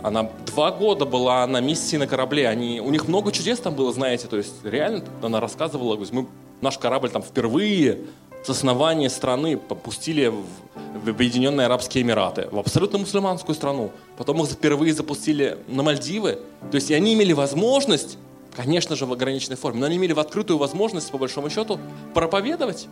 [0.03, 2.49] она два года была на миссии на корабле.
[2.49, 4.29] Они, у них много чудес там было, знаете.
[4.29, 6.27] То есть реально она рассказывала, говорит, мы,
[6.61, 8.01] наш корабль там впервые
[8.45, 13.91] с основания страны попустили в, Объединенные Арабские Эмираты, в абсолютно мусульманскую страну.
[14.17, 16.39] Потом их впервые запустили на Мальдивы.
[16.71, 18.19] То есть и они имели возможность,
[18.55, 21.79] конечно же, в ограниченной форме, но они имели в открытую возможность, по большому счету,
[22.15, 22.87] проповедовать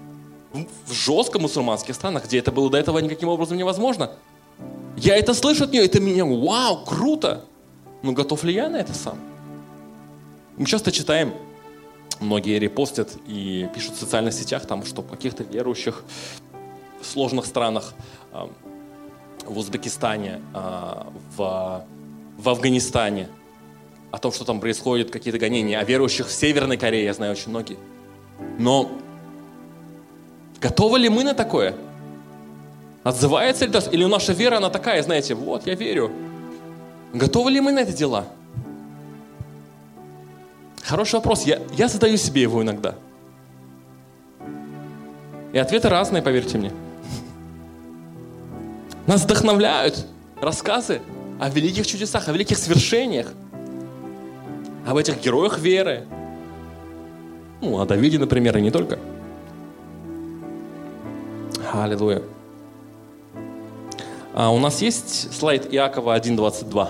[0.86, 4.12] в жестко мусульманских странах, где это было до этого никаким образом невозможно.
[4.96, 7.44] Я это слышу от нее, это меня, вау, круто.
[8.02, 9.18] Но готов ли я на это сам?
[10.56, 11.32] Мы часто читаем,
[12.20, 16.05] многие репостят и пишут в социальных сетях, там, что в каких-то верующих
[17.01, 17.94] в сложных странах,
[19.44, 21.85] в Узбекистане, а, в,
[22.38, 23.29] в Афганистане,
[24.11, 27.48] о том, что там происходит, какие-то гонения, о верующих в Северной Корее, я знаю очень
[27.48, 27.79] многие.
[28.59, 28.90] Но
[30.61, 31.75] готовы ли мы на такое?
[33.03, 36.12] Отзывается ли Или наша вера, она такая, знаете, вот, я верю.
[37.12, 38.27] Готовы ли мы на эти дела?
[40.84, 41.44] Хороший вопрос.
[41.44, 42.94] Я, я задаю себе его иногда.
[45.52, 46.72] И ответы разные, поверьте мне.
[49.06, 50.06] Нас вдохновляют
[50.40, 51.00] рассказы
[51.40, 53.32] о великих чудесах, о великих свершениях,
[54.86, 56.06] об этих героях веры.
[57.60, 58.98] Ну, о Давиде, например, и не только.
[61.72, 62.22] Аллилуйя.
[64.34, 66.88] А у нас есть слайд Иакова 1.22?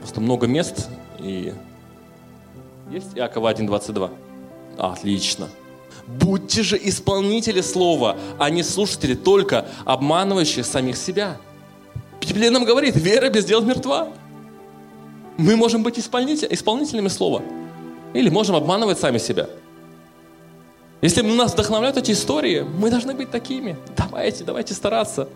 [0.00, 0.88] Просто много мест
[1.18, 1.52] и
[2.90, 4.10] есть Иакова 1.22?
[4.78, 5.48] Отлично.
[6.06, 11.36] Будьте же исполнители слова, а не слушатели, только обманывающие самих себя.
[12.20, 14.08] Библия нам говорит, вера без дел мертва.
[15.36, 17.42] Мы можем быть исполнитель, исполнителями слова.
[18.14, 19.48] Или можем обманывать сами себя.
[21.00, 23.76] Если нас вдохновляют эти истории, мы должны быть такими.
[23.96, 25.28] Давайте, давайте стараться.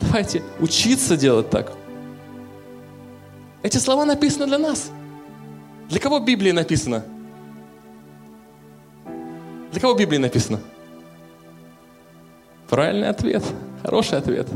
[0.00, 1.72] Давайте учиться делать так.
[3.62, 4.90] Эти слова написаны для нас.
[5.88, 7.04] Для кого Библия написана?
[9.72, 10.60] Для кого Библия написана?
[12.68, 13.42] Правильный ответ.
[13.82, 14.48] Хороший ответ.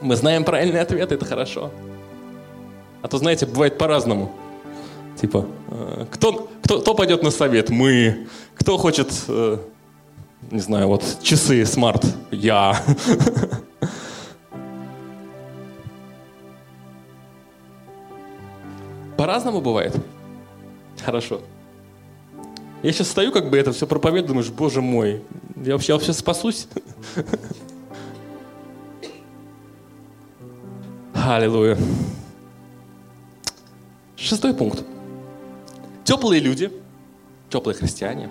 [0.00, 1.70] Мы знаем правильный ответ, это хорошо.
[3.02, 4.32] А то, знаете, бывает по-разному.
[5.20, 7.70] Типа, э, кто, кто, кто пойдет на совет?
[7.70, 8.26] Мы.
[8.54, 9.58] Кто хочет э,
[10.50, 12.80] не знаю, вот часы смарт, я.
[19.30, 19.94] По-разному бывает.
[21.04, 21.40] Хорошо.
[22.82, 25.22] Я сейчас стою, как бы это все проповедую, думаешь, боже мой,
[25.64, 26.66] я вообще, я вообще спасусь?
[31.14, 31.78] Аллилуйя.
[34.16, 34.82] Шестой пункт.
[36.02, 36.72] Теплые люди,
[37.50, 38.30] теплые христиане,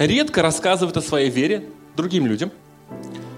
[0.00, 2.50] редко рассказывают о своей вере другим людям,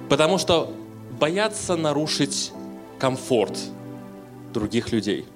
[0.09, 0.73] потому что
[1.21, 2.53] боятся нарушить
[2.99, 3.59] комфорт
[4.55, 5.27] других людей.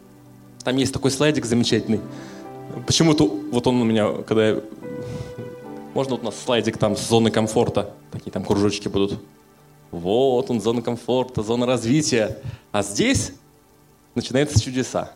[0.67, 2.01] Там есть такой слайдик замечательный.
[2.89, 4.61] Почему-то вот он у меня, когда я...
[5.95, 7.91] Можно вот у нас слайдик там с зоны комфорта.
[8.11, 9.21] Такие там кружочки будут.
[9.93, 12.39] Вот он, зона комфорта, зона развития.
[12.73, 13.31] А здесь
[14.17, 15.13] начинаются чудеса.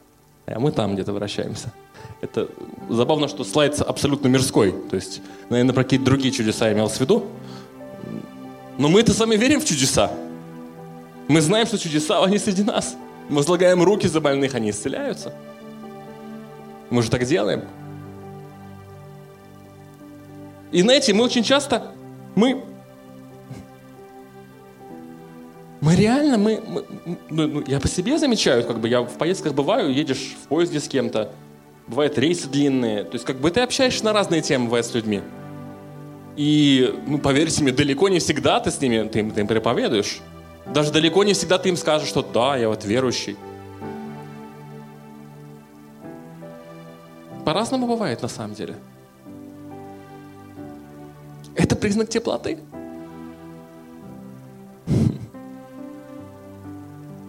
[0.47, 1.73] А мы там где-то вращаемся.
[2.21, 2.49] Это
[2.89, 4.73] забавно, что слайд абсолютно мирской.
[4.89, 7.25] То есть, наверное, про какие-то другие чудеса я имел в виду.
[8.79, 10.13] Но мы-то сами верим в чудеса.
[11.27, 12.95] Мы знаем, что чудеса, они среди нас.
[13.31, 15.33] Мы возлагаем руки за больных, они исцеляются.
[16.91, 17.63] Мы же так делаем.
[20.73, 21.93] И знаете, мы очень часто,
[22.35, 22.65] мы,
[25.81, 26.85] мы реально, мы, мы
[27.31, 30.81] ну, ну, я по себе замечаю, как бы я в поездках бываю, едешь в поезде
[30.81, 31.33] с кем-то,
[31.87, 35.23] бывают рейсы длинные, то есть как бы ты общаешься на разные темы, бывает, с людьми.
[36.37, 40.21] И, ну, поверьте мне, далеко не всегда ты с ними, ты, ты им проповедуешь.
[40.73, 43.37] Даже далеко не всегда ты им скажешь, что да, я вот верующий.
[47.45, 48.77] По-разному бывает на самом деле.
[51.57, 52.61] Это признак теплоты.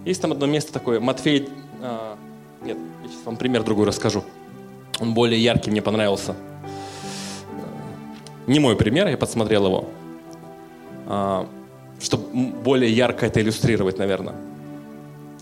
[0.05, 1.49] Есть там одно место такое, Матфей...
[1.81, 2.15] А,
[2.61, 4.23] нет, я сейчас вам пример другой расскажу.
[4.99, 6.35] Он более яркий, мне понравился.
[8.45, 9.85] Не мой пример, я подсмотрел его.
[11.07, 11.49] А,
[12.01, 14.35] чтобы более ярко это иллюстрировать, наверное,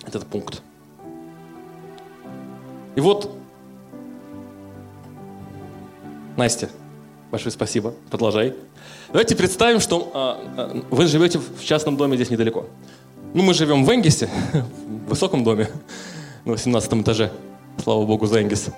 [0.06, 0.62] этот пункт.
[2.96, 3.32] И вот,
[6.36, 6.70] Настя,
[7.32, 8.56] большое спасибо, продолжай.
[9.10, 12.66] Давайте представим, что а, а, вы живете в частном доме здесь недалеко.
[13.34, 15.70] Ну, мы живем в Энгисе, в высоком доме,
[16.46, 17.32] на 18 этаже.
[17.82, 18.70] Слава богу за Энгис.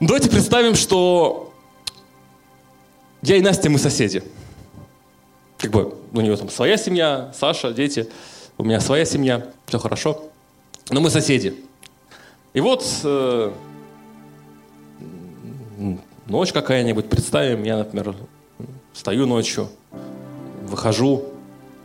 [0.00, 1.52] Давайте представим, что
[3.22, 4.22] я и Настя, мы соседи
[5.58, 8.08] как бы у нее там своя семья, Саша, дети,
[8.56, 10.24] у меня своя семья, все хорошо.
[10.90, 11.54] Но мы соседи.
[12.54, 13.52] И вот э,
[16.26, 18.14] ночь какая-нибудь, представим, я, например,
[18.94, 19.68] стою ночью,
[20.62, 21.24] выхожу,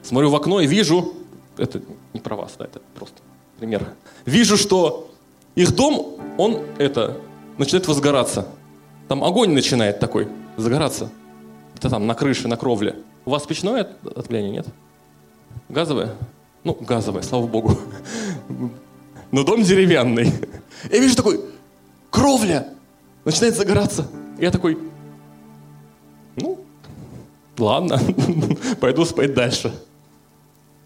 [0.03, 1.13] смотрю в окно и вижу,
[1.57, 1.81] это
[2.13, 3.15] не про вас, да, это просто
[3.59, 3.85] пример.
[4.25, 5.09] Вижу, что
[5.55, 7.17] их дом, он это,
[7.57, 8.47] начинает возгораться.
[9.07, 11.09] Там огонь начинает такой загораться.
[11.75, 12.95] Это там на крыше, на кровле.
[13.25, 14.67] У вас печное отопление, нет?
[15.69, 16.15] Газовое?
[16.63, 17.77] Ну, газовое, слава богу.
[19.31, 20.31] Но дом деревянный.
[20.91, 21.41] Я вижу такой,
[22.09, 22.67] кровля
[23.25, 24.07] начинает загораться.
[24.37, 24.77] Я такой,
[26.35, 26.59] ну,
[27.57, 27.99] ладно,
[28.79, 29.73] пойду спать дальше.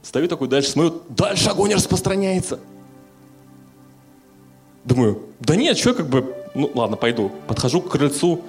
[0.02, 2.60] Стою такой дальше, смотрю, дальше огонь распространяется.
[4.86, 7.32] Думаю, да нет, что как бы, ну ладно, пойду.
[7.47, 8.41] Подхожу к крыльцу,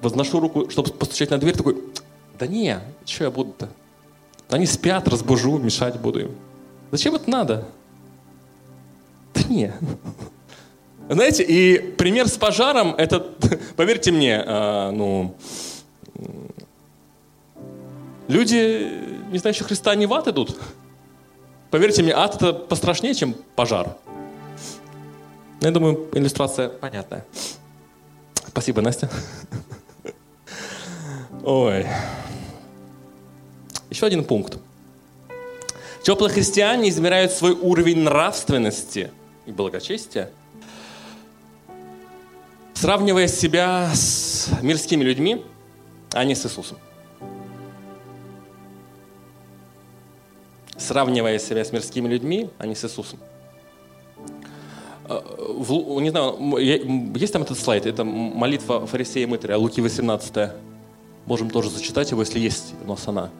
[0.00, 1.76] возношу руку, чтобы постучать на дверь, такой,
[2.40, 3.68] да не, что я буду-то?
[4.48, 6.30] Они спят, разбужу, мешать буду им.
[6.90, 7.68] Зачем это надо?
[9.34, 9.72] Да не.
[11.08, 13.20] Знаете, и пример с пожаром, это,
[13.76, 15.36] поверьте мне, э, ну,
[18.26, 18.90] люди,
[19.30, 20.58] не знающие Христа, не в ад идут.
[21.70, 23.96] Поверьте мне, ад это пострашнее, чем пожар.
[25.60, 27.26] Я думаю, иллюстрация понятная.
[28.48, 29.10] Спасибо, Настя.
[31.42, 31.86] Ой.
[33.88, 34.58] Еще один пункт.
[36.02, 39.10] Теплые христиане измеряют свой уровень нравственности
[39.46, 40.30] и благочестия,
[42.74, 45.44] сравнивая себя с мирскими людьми,
[46.12, 46.78] а не с Иисусом.
[50.76, 53.18] Сравнивая себя с мирскими людьми, а не с Иисусом.
[55.08, 55.20] Э,
[56.00, 56.56] не знаю,
[57.14, 60.69] есть там этот слайд, это молитва фарисея Мытаря, Луки 18.
[61.30, 63.30] Можем тоже зачитать его, если есть у нас она.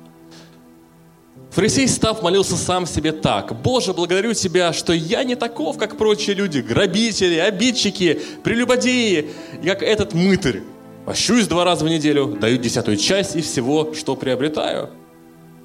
[1.51, 3.61] Фарисей, став, молился сам себе так.
[3.63, 9.31] «Боже, благодарю Тебя, что я не таков, как прочие люди, грабители, обидчики, прелюбодеи,
[9.65, 10.63] как этот мытарь.
[11.05, 14.91] Пощусь два раза в неделю, даю десятую часть и всего, что приобретаю».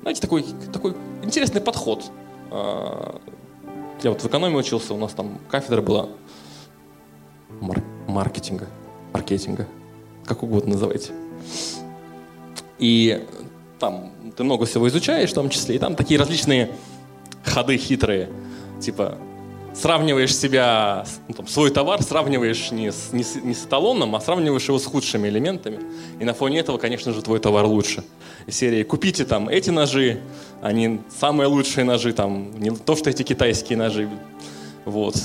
[0.01, 2.05] Знаете, такой, такой интересный подход.
[2.49, 3.21] А,
[4.01, 6.09] я вот в экономии учился, у нас там кафедра была
[7.61, 8.65] мар- маркетинга,
[9.13, 9.67] маркетинга,
[10.25, 11.13] как угодно называйте.
[12.79, 13.23] И
[13.79, 16.71] там ты много всего изучаешь, в том числе, и там такие различные
[17.43, 18.29] ходы хитрые,
[18.81, 19.17] типа
[19.75, 24.21] сравниваешь себя, ну, там, свой товар сравниваешь не с, не, с, не с эталоном, а
[24.21, 25.79] сравниваешь его с худшими элементами.
[26.19, 28.03] И на фоне этого, конечно же, твой товар лучше.
[28.47, 30.21] Из серии «Купите там эти ножи,
[30.61, 34.09] они самые лучшие ножи, там, не то, что эти китайские ножи».
[34.85, 35.15] Вот.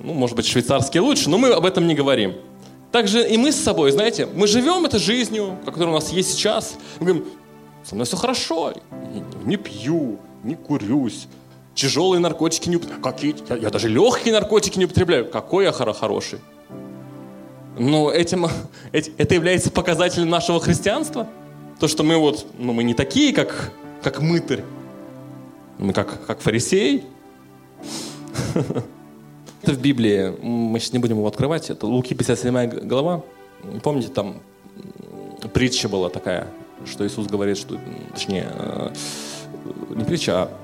[0.00, 2.34] Ну, может быть, швейцарские лучше, но мы об этом не говорим.
[2.92, 6.74] Также и мы с собой, знаете, мы живем этой жизнью, которая у нас есть сейчас.
[7.00, 7.26] Мы говорим,
[7.82, 8.74] со мной все хорошо,
[9.44, 11.26] не пью, не курюсь,
[11.74, 13.02] тяжелые наркотики не употребляю.
[13.02, 13.34] Какие?
[13.48, 15.24] Я, я даже легкие наркотики не употребляю.
[15.30, 16.40] Какой я хороший.
[17.78, 18.46] Но этим,
[18.92, 21.26] это является показателем нашего христианства.
[21.80, 23.72] То, что мы вот, ну мы не такие, как,
[24.02, 24.64] как мытарь.
[25.78, 27.04] Мы как, как фарисей.
[29.62, 33.22] Это в Библии, мы сейчас не будем его открывать, это Луки 57 глава.
[33.82, 34.42] Помните, там
[35.54, 36.48] притча была такая,
[36.84, 37.78] что Иисус говорит, что,
[38.12, 38.92] точнее, э,
[39.94, 40.58] не притча, а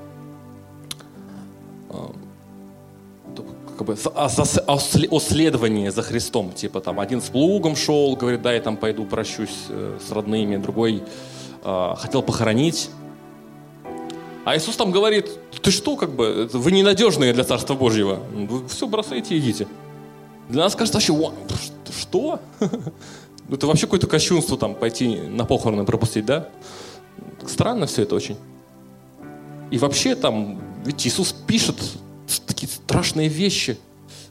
[3.79, 6.51] как бы о, о, о следовании за Христом.
[6.51, 10.57] Типа там один с плугом шел, говорит, да, я там пойду прощусь э, с родными,
[10.57, 11.03] другой
[11.63, 12.89] э, хотел похоронить.
[14.45, 15.29] А Иисус там говорит,
[15.61, 18.19] ты что, как бы, вы ненадежные для Царства Божьего.
[18.33, 19.67] Вы все бросайте и идите.
[20.47, 21.33] Для нас кажется вообще,
[21.97, 22.39] что?
[23.49, 26.49] Ну, это вообще какое-то кощунство там пойти на похороны пропустить, да?
[27.47, 28.37] Странно все это очень.
[29.71, 31.77] И вообще там, ведь Иисус пишет
[32.45, 33.79] такие страшные вещи.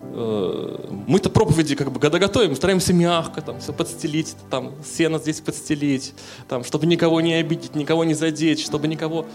[0.00, 5.40] Э, мы-то проповеди как бы года готовим, стараемся мягко там все подстелить, там сено здесь
[5.40, 6.14] подстелить,
[6.48, 9.26] там, чтобы никого не обидеть, никого не задеть, чтобы никого...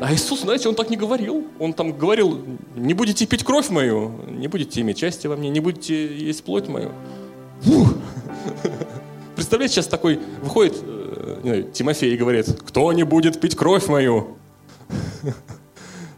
[0.00, 1.46] А Иисус, знаете, Он так не говорил.
[1.58, 2.44] Он там говорил,
[2.74, 6.68] не будете пить кровь мою, не будете иметь части во мне, не будете есть плоть
[6.68, 6.92] мою.
[7.62, 7.94] Фух.
[9.34, 14.36] Представляете, сейчас такой выходит э, знаю, Тимофей и говорит, кто не будет пить кровь мою?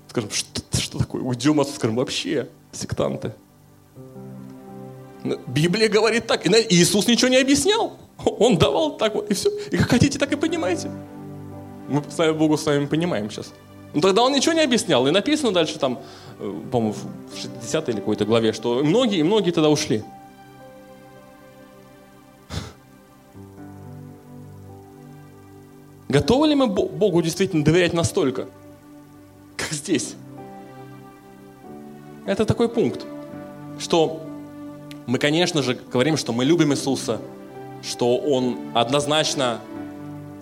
[0.09, 1.23] Скажем, что что такое?
[1.23, 3.33] Уйдем отсюда, скажем, вообще сектанты.
[5.47, 6.47] Библия говорит так.
[6.47, 7.99] И Иисус ничего не объяснял.
[8.25, 9.51] Он давал так вот, и все.
[9.71, 10.91] И как хотите, так и понимаете.
[11.89, 13.53] Мы, слава Богу, с вами понимаем сейчас.
[13.95, 15.07] Но тогда он ничего не объяснял.
[15.07, 16.01] И написано дальше там,
[16.39, 16.95] э, по-моему,
[17.33, 20.05] в 60 или какой-то главе, что многие, и многие тогда ушли.
[26.09, 28.47] Готовы ли мы Богу действительно доверять настолько,
[29.57, 30.17] как здесь?
[32.27, 33.07] Это такой пункт,
[33.79, 34.21] что
[35.07, 37.23] мы, конечно же, говорим, что мы любим Иисуса,
[37.83, 39.61] что Он однозначно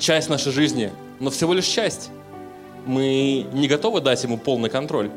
[0.01, 0.91] часть нашей жизни,
[1.21, 2.11] но всего лишь часть.
[2.87, 5.11] Мы не готовы дать Ему полный контроль.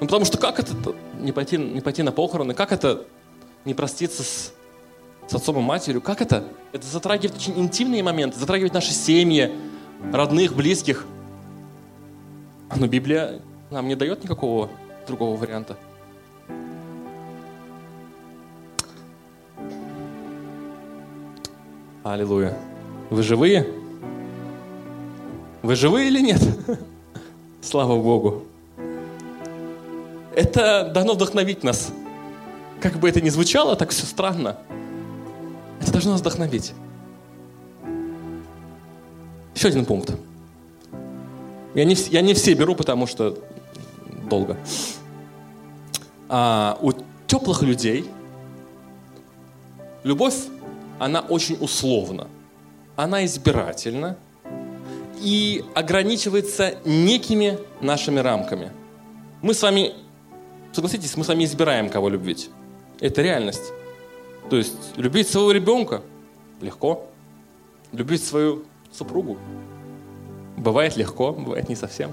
[0.00, 0.72] Ну, потому что как это
[1.20, 2.54] не пойти, не пойти на похороны?
[2.54, 3.04] Как это
[3.64, 4.52] не проститься с,
[5.28, 6.00] с отцом и матерью?
[6.00, 6.44] Как это?
[6.72, 9.52] Это затрагивает очень интимные моменты, затрагивает наши семьи,
[10.12, 11.06] родных, близких.
[12.74, 14.70] Но Библия нам не дает никакого
[15.06, 15.76] другого варианта.
[22.02, 22.56] Аллилуйя.
[23.10, 23.81] Вы живые?
[25.62, 26.42] Вы живые или нет?
[27.62, 28.42] Слава Богу.
[30.34, 31.92] Это должно вдохновить нас.
[32.80, 34.58] Как бы это ни звучало, так все странно.
[35.80, 36.72] Это должно нас вдохновить.
[39.54, 40.16] Еще один пункт.
[41.74, 43.38] Я не, я не все беру, потому что
[44.28, 44.56] долго.
[46.28, 46.92] А, у
[47.28, 48.04] теплых людей
[50.02, 50.34] любовь,
[50.98, 52.26] она очень условна.
[52.96, 54.16] Она избирательна
[55.22, 58.72] и ограничивается некими нашими рамками.
[59.40, 59.94] Мы с вами,
[60.72, 62.50] согласитесь, мы с вами избираем, кого любить.
[63.00, 63.72] Это реальность.
[64.50, 66.02] То есть любить своего ребенка
[66.60, 67.06] легко.
[67.92, 69.38] Любить свою супругу
[70.56, 72.12] бывает легко, бывает не совсем.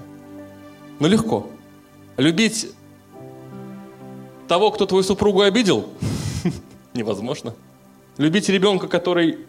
[0.98, 1.46] Но легко.
[2.16, 2.68] Любить
[4.48, 5.88] того, кто твою супругу обидел,
[6.94, 7.54] невозможно.
[8.18, 9.46] Любить ребенка, который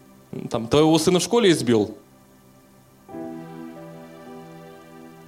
[0.49, 1.97] там, твоего сына в школе избил,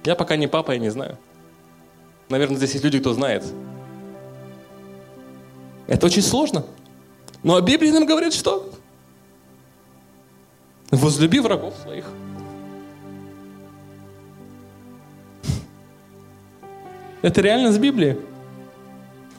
[0.04, 1.18] я пока не папа, я не знаю.
[2.28, 3.44] Наверное, здесь есть люди, кто знает.
[5.86, 6.64] Это очень сложно.
[7.42, 8.70] Но Библия нам говорит, что
[10.90, 12.06] возлюби врагов своих.
[17.22, 18.18] Это реально с Библии.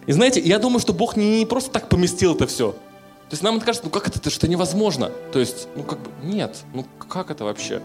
[0.07, 2.71] И знаете, я думаю, что Бог не просто так поместил это все.
[2.71, 5.11] То есть нам это кажется, ну как это, это что невозможно.
[5.31, 7.81] То есть, ну как бы, нет, ну как это вообще?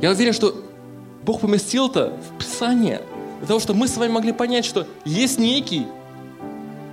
[0.00, 0.54] Я уверен, что
[1.26, 3.02] Бог поместил это в Писание,
[3.40, 5.88] для того, чтобы мы с вами могли понять, что есть некий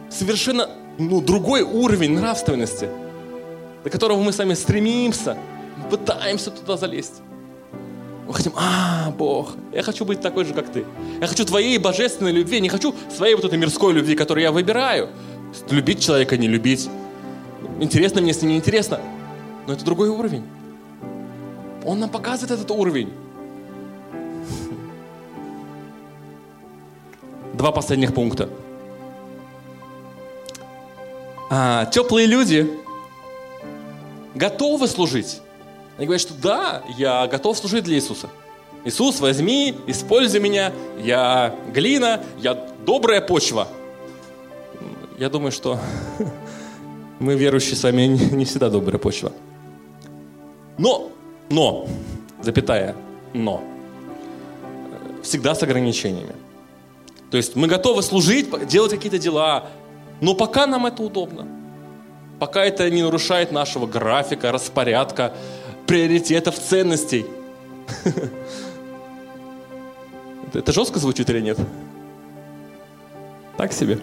[0.09, 2.89] совершенно ну, другой уровень нравственности,
[3.83, 5.37] до которого мы с вами стремимся,
[5.91, 7.21] пытаемся туда залезть.
[8.27, 10.83] Мы хотим, а, Бог, я хочу быть такой же, как ты.
[11.21, 15.09] Я хочу твоей божественной любви, не хочу своей вот этой мирской любви, которую я выбираю.
[15.69, 16.89] Любить человека, не любить.
[17.79, 18.99] Интересно мне, если не интересно.
[19.67, 20.43] Но это другой уровень.
[21.85, 23.13] Он нам показывает этот уровень.
[27.53, 28.49] Два последних пункта.
[31.49, 32.67] А, теплые люди
[34.33, 35.41] готовы служить.
[35.97, 38.29] Они говорят, что да, я готов служить для Иисуса.
[38.85, 43.67] Иисус, возьми, используй меня, я глина, я добрая почва.
[45.19, 45.79] Я думаю, что
[47.19, 49.31] мы, верующие, с вами не всегда добрая почва.
[50.77, 51.11] Но,
[51.49, 51.87] но,
[52.41, 52.95] запятая,
[53.33, 53.63] но,
[55.21, 56.33] всегда с ограничениями.
[57.33, 59.65] То есть мы готовы служить, делать какие-то дела,
[60.21, 61.47] но пока нам это удобно,
[62.37, 65.33] пока это не нарушает нашего графика, распорядка,
[65.87, 67.25] приоритетов, ценностей.
[70.53, 71.57] Это жестко звучит или нет?
[73.57, 73.97] Так себе.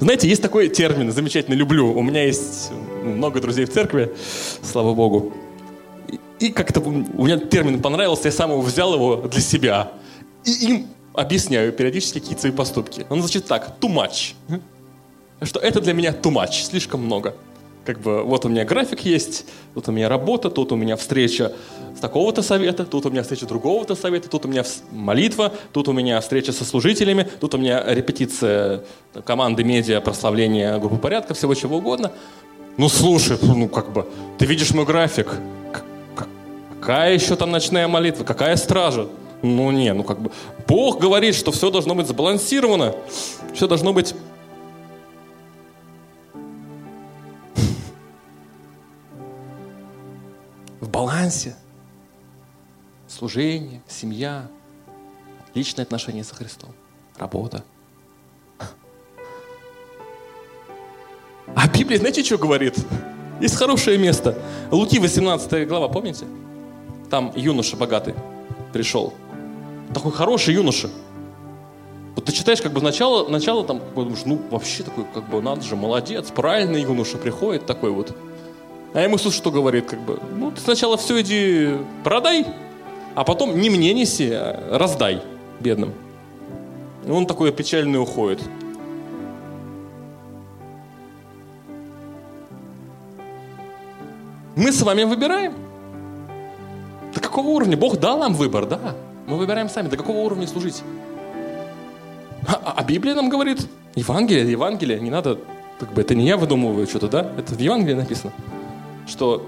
[0.00, 1.92] Знаете, есть такой термин, замечательно люблю.
[1.92, 2.72] У меня есть
[3.04, 4.12] много друзей в церкви,
[4.64, 5.32] слава Богу.
[6.40, 9.92] И как-то у меня термин понравился, я сам его взял его для себя.
[10.44, 13.06] И им объясняю периодически какие-то свои поступки.
[13.08, 14.34] Он звучит так, too much.
[15.42, 17.34] Что это для меня too much, слишком много
[17.84, 21.52] как бы вот у меня график есть, тут у меня работа, тут у меня встреча
[21.96, 25.92] с такого-то совета, тут у меня встреча другого-то совета, тут у меня молитва, тут у
[25.92, 28.84] меня встреча со служителями, тут у меня репетиция
[29.24, 32.12] команды медиа, прославление группы порядка, всего чего угодно.
[32.76, 34.06] Ну слушай, ну как бы,
[34.38, 35.34] ты видишь мой график,
[36.80, 39.08] какая еще там ночная молитва, какая стража?
[39.42, 40.30] Ну не, ну как бы,
[40.68, 42.94] Бог говорит, что все должно быть сбалансировано,
[43.54, 44.14] все должно быть
[50.90, 51.56] балансе.
[53.08, 54.48] Служение, семья,
[55.54, 56.70] личные отношения со Христом,
[57.16, 57.64] работа.
[61.56, 62.76] А Библия, знаете, что говорит?
[63.40, 64.38] Есть хорошее место.
[64.70, 66.26] Луки 18 глава, помните?
[67.10, 68.14] Там юноша богатый
[68.72, 69.12] пришел.
[69.94, 70.88] Такой хороший юноша.
[72.14, 75.62] Вот ты читаешь как бы начало, начало там, думаешь, ну вообще такой, как бы, надо
[75.62, 78.14] же, молодец, правильный юноша приходит такой вот.
[78.92, 79.86] А ему Иисус что говорит?
[79.86, 82.46] Как бы, ну, ты сначала все иди продай,
[83.14, 85.22] а потом не мне неси, а раздай
[85.60, 85.94] бедным.
[87.06, 88.40] И он такой печальный уходит.
[94.56, 95.54] Мы с вами выбираем.
[97.14, 97.76] До какого уровня?
[97.76, 98.94] Бог дал нам выбор, да.
[99.30, 100.82] Мы выбираем сами, до какого уровня служить.
[102.46, 105.38] А, а Библия нам говорит, Евангелие, Евангелие, не надо,
[105.78, 107.32] как бы это не я выдумываю что-то, да?
[107.38, 108.32] Это в Евангелии написано
[109.10, 109.46] что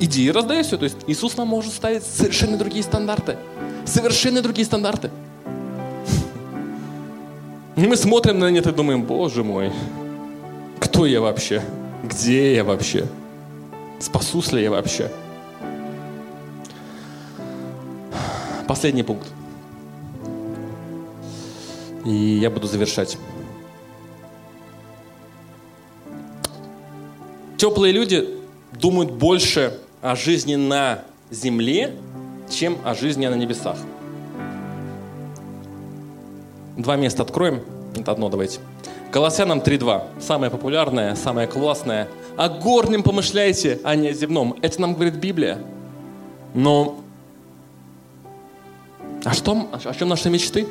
[0.00, 0.76] иди и раздай все.
[0.76, 3.36] То есть Иисус нам может ставить совершенно другие стандарты.
[3.86, 5.10] Совершенно другие стандарты.
[7.76, 9.72] И мы смотрим на это и думаем, боже мой,
[10.80, 11.62] кто я вообще?
[12.02, 13.06] Где я вообще?
[14.00, 15.10] Спасусь ли я вообще?
[18.68, 19.26] Последний пункт.
[22.04, 23.16] И я буду завершать.
[27.56, 28.28] Теплые люди
[28.78, 31.96] думают больше о жизни на земле,
[32.50, 33.78] чем о жизни на небесах.
[36.76, 37.62] Два места откроем.
[37.96, 38.60] Это одно давайте.
[39.10, 40.20] Колоссянам 3.2.
[40.20, 42.06] Самое популярное, самое классное.
[42.36, 44.56] О горнем помышляйте, а не о земном.
[44.60, 45.58] Это нам говорит Библия.
[46.54, 46.98] Но
[49.24, 50.66] а что, о чем наши мечты?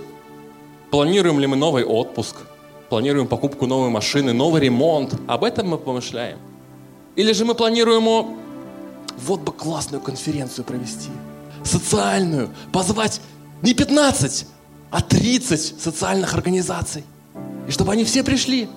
[0.92, 2.36] Планируем ли мы новый отпуск?
[2.90, 5.14] Планируем покупку новой машины, новый ремонт?
[5.28, 6.38] Об этом мы помышляем.
[7.16, 8.38] Или же мы планируем
[9.18, 11.10] вот бы классную конференцию провести,
[11.64, 13.20] социальную, позвать
[13.62, 14.46] не 15,
[14.92, 17.04] а 30 социальных организаций.
[17.68, 18.70] И чтобы они все пришли.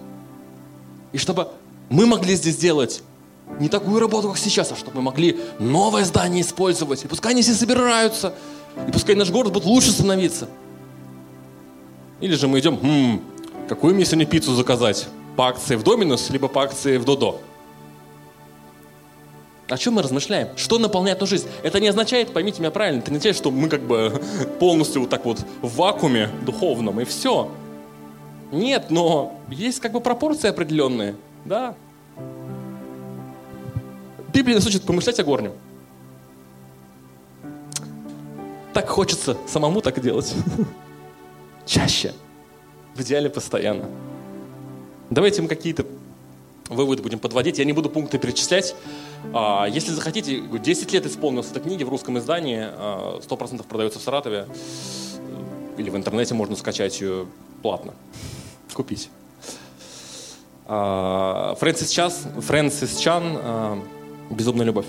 [1.12, 1.48] И чтобы
[1.90, 3.02] мы могли здесь делать
[3.58, 7.04] не такую работу, как сейчас, а чтобы мы могли новое здание использовать.
[7.04, 8.34] И пускай они все собираются.
[8.88, 10.48] И пускай наш город будет лучше становиться.
[12.20, 13.22] Или же мы идем, хм,
[13.68, 15.08] какую мне сегодня пиццу заказать?
[15.36, 17.40] По акции в Доминус, либо по акции в Додо?
[19.68, 20.48] О чем мы размышляем?
[20.56, 21.48] Что наполняет нашу жизнь?
[21.62, 24.20] Это не означает, поймите меня правильно, это не означает, что мы как бы
[24.58, 27.50] полностью вот так вот в вакууме духовном и все.
[28.50, 31.14] Нет, но есть как бы пропорции определенные,
[31.44, 31.74] да.
[34.32, 35.52] Библия нас учит помышлять о горнем.
[38.72, 40.34] Так хочется самому так делать.
[41.66, 42.14] Чаще.
[42.94, 43.88] В идеале постоянно.
[45.10, 45.86] Давайте мы какие-то
[46.68, 47.58] выводы будем подводить.
[47.58, 48.76] Я не буду пункты перечислять.
[49.34, 52.68] А, если захотите, 10 лет исполнилось этой книги в русском издании,
[53.20, 54.46] 100% продается в Саратове,
[55.76, 57.26] или в интернете можно скачать ее
[57.62, 57.94] платно,
[58.72, 59.10] купить.
[60.66, 63.82] А, Фрэнсис, Час, Фрэнсис Чан
[64.30, 64.86] «Безумная любовь».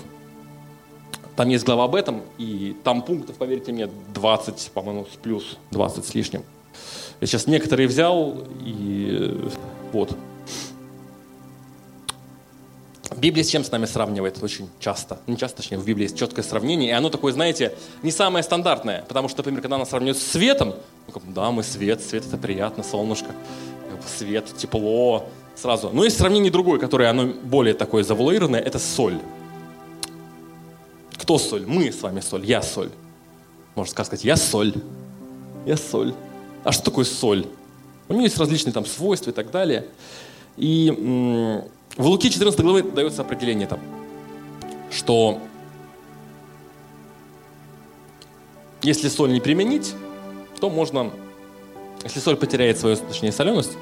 [1.36, 6.04] Там есть глава об этом, и там пунктов, поверьте мне, 20, по-моему, с плюс 20
[6.04, 6.44] с лишним.
[7.20, 9.48] Я сейчас некоторые взял, и
[9.92, 10.16] вот.
[13.16, 15.20] Библия с чем с нами сравнивает очень часто?
[15.26, 17.72] Не часто, точнее, в Библии есть четкое сравнение, и оно такое, знаете,
[18.02, 19.04] не самое стандартное.
[19.06, 20.74] Потому что, например, когда нас сравнивают с светом,
[21.06, 23.30] ну, да, мы свет, свет это приятно, солнышко,
[24.18, 25.90] свет, тепло, сразу.
[25.92, 29.18] Но есть сравнение другое, которое оно более такое завуалированное, это соль.
[31.32, 31.64] Кто соль?
[31.64, 32.90] Мы с вами соль, я соль.
[33.74, 34.74] Можно сказать, я соль.
[35.64, 36.12] Я соль.
[36.62, 37.46] А что такое соль?
[38.10, 39.86] У нее есть различные там свойства и так далее.
[40.58, 40.90] И
[41.96, 43.80] в Луки 14 главы дается определение там,
[44.90, 45.38] что
[48.82, 49.94] если соль не применить,
[50.60, 51.12] то можно,
[52.04, 53.72] если соль потеряет свою, точнее, соленость,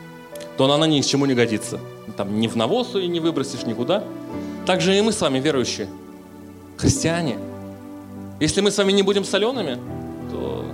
[0.57, 1.81] то она ни к чему не годится.
[2.17, 4.05] Там ни в навоз ее не выбросишь никуда.
[4.67, 5.89] Также и мы с вами, верующие,
[6.81, 7.39] христиане.
[8.41, 9.79] Если мы с вами не будем солеными,
[10.31, 10.65] то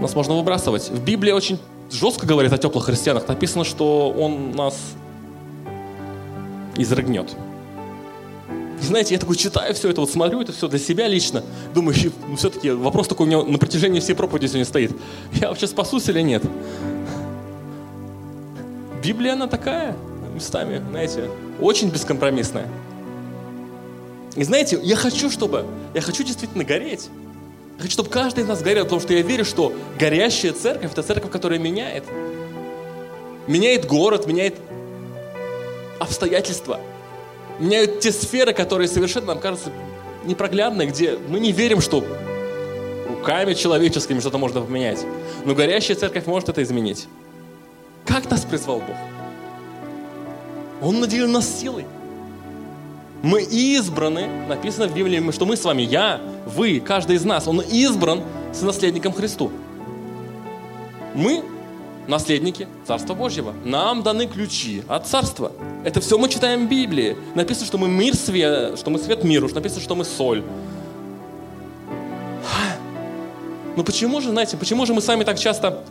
[0.00, 0.90] нас можно выбрасывать.
[0.90, 1.58] В Библии очень
[1.90, 3.28] жестко говорит о теплых христианах.
[3.28, 4.76] Написано, что он нас
[6.76, 7.36] изрыгнет.
[8.80, 11.42] И знаете, я такой читаю все это, вот смотрю это все для себя лично,
[11.74, 11.94] думаю,
[12.26, 14.96] ну, все-таки вопрос такой у меня на протяжении всей проповеди сегодня стоит.
[15.34, 16.42] Я вообще спасусь или нет?
[19.04, 19.94] Библия, она такая,
[20.34, 21.28] местами, знаете,
[21.60, 22.68] очень бескомпромиссная.
[24.36, 27.08] И знаете, я хочу, чтобы, я хочу действительно гореть.
[27.76, 31.02] Я хочу, чтобы каждый из нас горел, потому что я верю, что горящая церковь– это
[31.02, 32.04] церковь, которая меняет.
[33.46, 34.56] Меняет город, меняет
[35.98, 36.80] обстоятельства.
[37.58, 39.72] Меняют те сферы, которые совершенно нам кажутся
[40.24, 42.04] непроглядны, где мы не верим, что
[43.08, 45.04] руками человеческими что-то можно поменять.
[45.44, 47.08] Но горящая церковь может это изменить.
[48.06, 48.96] Как нас призвал Бог?
[50.82, 51.84] Он наделил нас силой.
[53.22, 57.60] Мы избраны, написано в Библии, что мы с вами, я, вы, каждый из нас, он
[57.60, 59.52] избран с наследником Христу.
[61.14, 61.44] Мы
[62.06, 63.54] наследники Царства Божьего.
[63.64, 65.52] Нам даны ключи от Царства.
[65.84, 67.16] Это все мы читаем в Библии.
[67.34, 70.42] Написано, что мы мир свет, что мы свет миру, что написано, что мы соль.
[73.76, 75.84] Ну почему же, знаете, почему же мы сами так часто,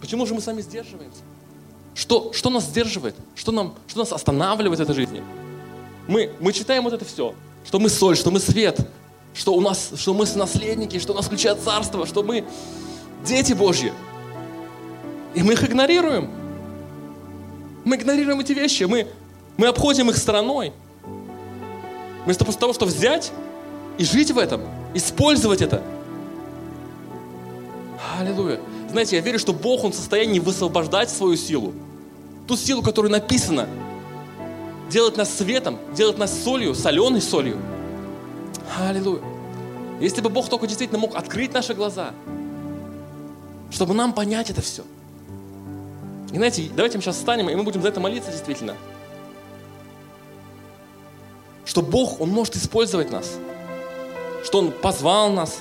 [0.00, 1.20] почему же мы сами сдерживаемся?
[1.94, 3.14] Что, что нас сдерживает?
[3.34, 5.22] Что, нам, что нас останавливает в этой жизни?
[6.08, 7.34] Мы, мы читаем вот это все,
[7.64, 8.80] что мы соль, что мы свет,
[9.34, 12.44] что, у нас, что мы наследники, что у нас ключи от царства, что мы
[13.24, 13.92] дети Божьи.
[15.34, 16.30] И мы их игнорируем.
[17.84, 19.06] Мы игнорируем эти вещи, мы,
[19.56, 20.72] мы обходим их стороной.
[22.24, 23.32] Вместо того, чтобы взять
[23.98, 24.62] и жить в этом,
[24.94, 25.82] использовать это.
[28.18, 28.60] Аллилуйя.
[28.90, 31.72] Знаете, я верю, что Бог, Он в состоянии высвобождать свою силу.
[32.46, 33.68] Ту силу, которая написана–
[34.90, 37.58] делать нас светом, делать нас солью, соленой солью.
[38.78, 39.22] Аллилуйя.
[40.00, 42.12] Если бы Бог только действительно мог открыть наши глаза,
[43.70, 44.82] чтобы нам понять это все.
[46.32, 48.74] И знаете, давайте мы сейчас встанем, и мы будем за это молиться действительно.
[51.64, 53.38] Что Бог, Он может использовать нас.
[54.44, 55.60] Что Он позвал нас.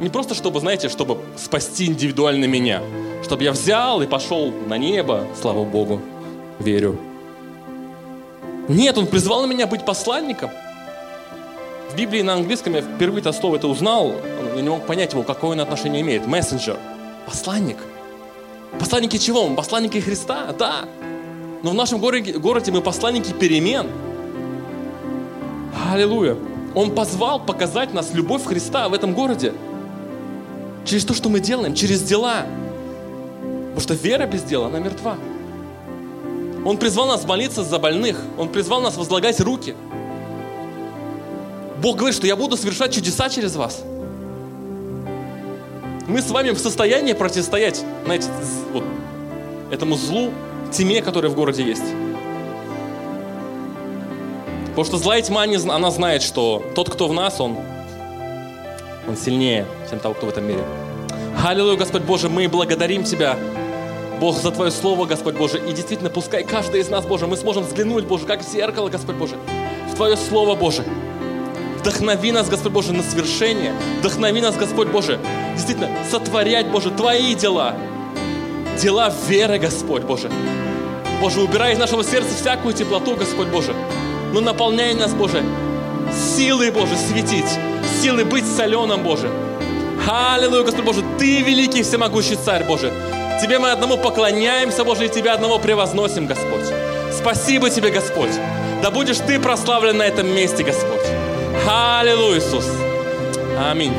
[0.00, 2.82] Не просто, чтобы, знаете, чтобы спасти индивидуально меня.
[3.22, 6.02] Чтобы я взял и пошел на небо, слава Богу,
[6.58, 6.98] верю.
[8.68, 10.50] Нет, он призвал меня быть посланником.
[11.90, 14.14] В Библии на английском я впервые это слово это узнал,
[14.56, 16.26] я не мог понять его, какое он отношение имеет.
[16.26, 16.78] Мессенджер,
[17.26, 17.76] посланник.
[18.78, 19.46] Посланники чего?
[19.46, 20.86] Мы посланники Христа, да.
[21.62, 23.86] Но в нашем городе, городе мы посланники перемен.
[25.92, 26.36] Аллилуйя.
[26.74, 29.52] Он позвал показать нас любовь Христа в этом городе.
[30.84, 32.46] Через то, что мы делаем, через дела.
[33.74, 35.16] Потому что вера без дела, она мертва.
[36.64, 38.18] Он призвал нас молиться за больных.
[38.38, 39.74] Он призвал нас возлагать руки.
[41.80, 43.82] Бог говорит, что я буду совершать чудеса через вас.
[46.06, 48.28] Мы с вами в состоянии противостоять, знаете,
[48.72, 48.84] вот,
[49.70, 50.30] этому злу,
[50.72, 51.84] тьме, которая в городе есть.
[54.68, 57.56] Потому что злая тьма, она знает, что тот, кто в нас, он,
[59.06, 60.64] он сильнее, чем того, кто в этом мире.
[61.44, 63.36] Аллилуйя, Господь Боже, мы благодарим Тебя
[64.20, 65.58] Бог, за Твое Слово, Господь Боже.
[65.58, 69.16] И действительно, пускай каждый из нас, Боже, мы сможем взглянуть, Боже, как в зеркало, Господь
[69.16, 69.36] Боже,
[69.90, 70.84] в Твое Слово, Боже.
[71.78, 73.74] Вдохнови нас, Господь Боже, на свершение.
[74.00, 75.18] Вдохнови нас, Господь Боже,
[75.54, 77.76] действительно, сотворять, Боже, Твои дела.
[78.80, 80.30] Дела веры, Господь Боже.
[81.20, 83.74] Боже, убирай из нашего сердца всякую теплоту, Господь Боже.
[84.32, 85.42] но наполняй нас, Боже,
[86.36, 87.58] силой, Боже, светить,
[88.02, 89.30] силой быть соленым, Боже.
[90.08, 92.92] Аллилуйя, Господь Боже, Ты великий всемогущий Царь, Боже.
[93.40, 96.66] Тебе мы одному поклоняемся, Боже, и Тебя одного превозносим, Господь.
[97.12, 98.32] Спасибо Тебе, Господь.
[98.82, 101.06] Да будешь Ты прославлен на этом месте, Господь.
[101.68, 102.66] Аллилуйя, Иисус.
[103.58, 103.94] Аминь.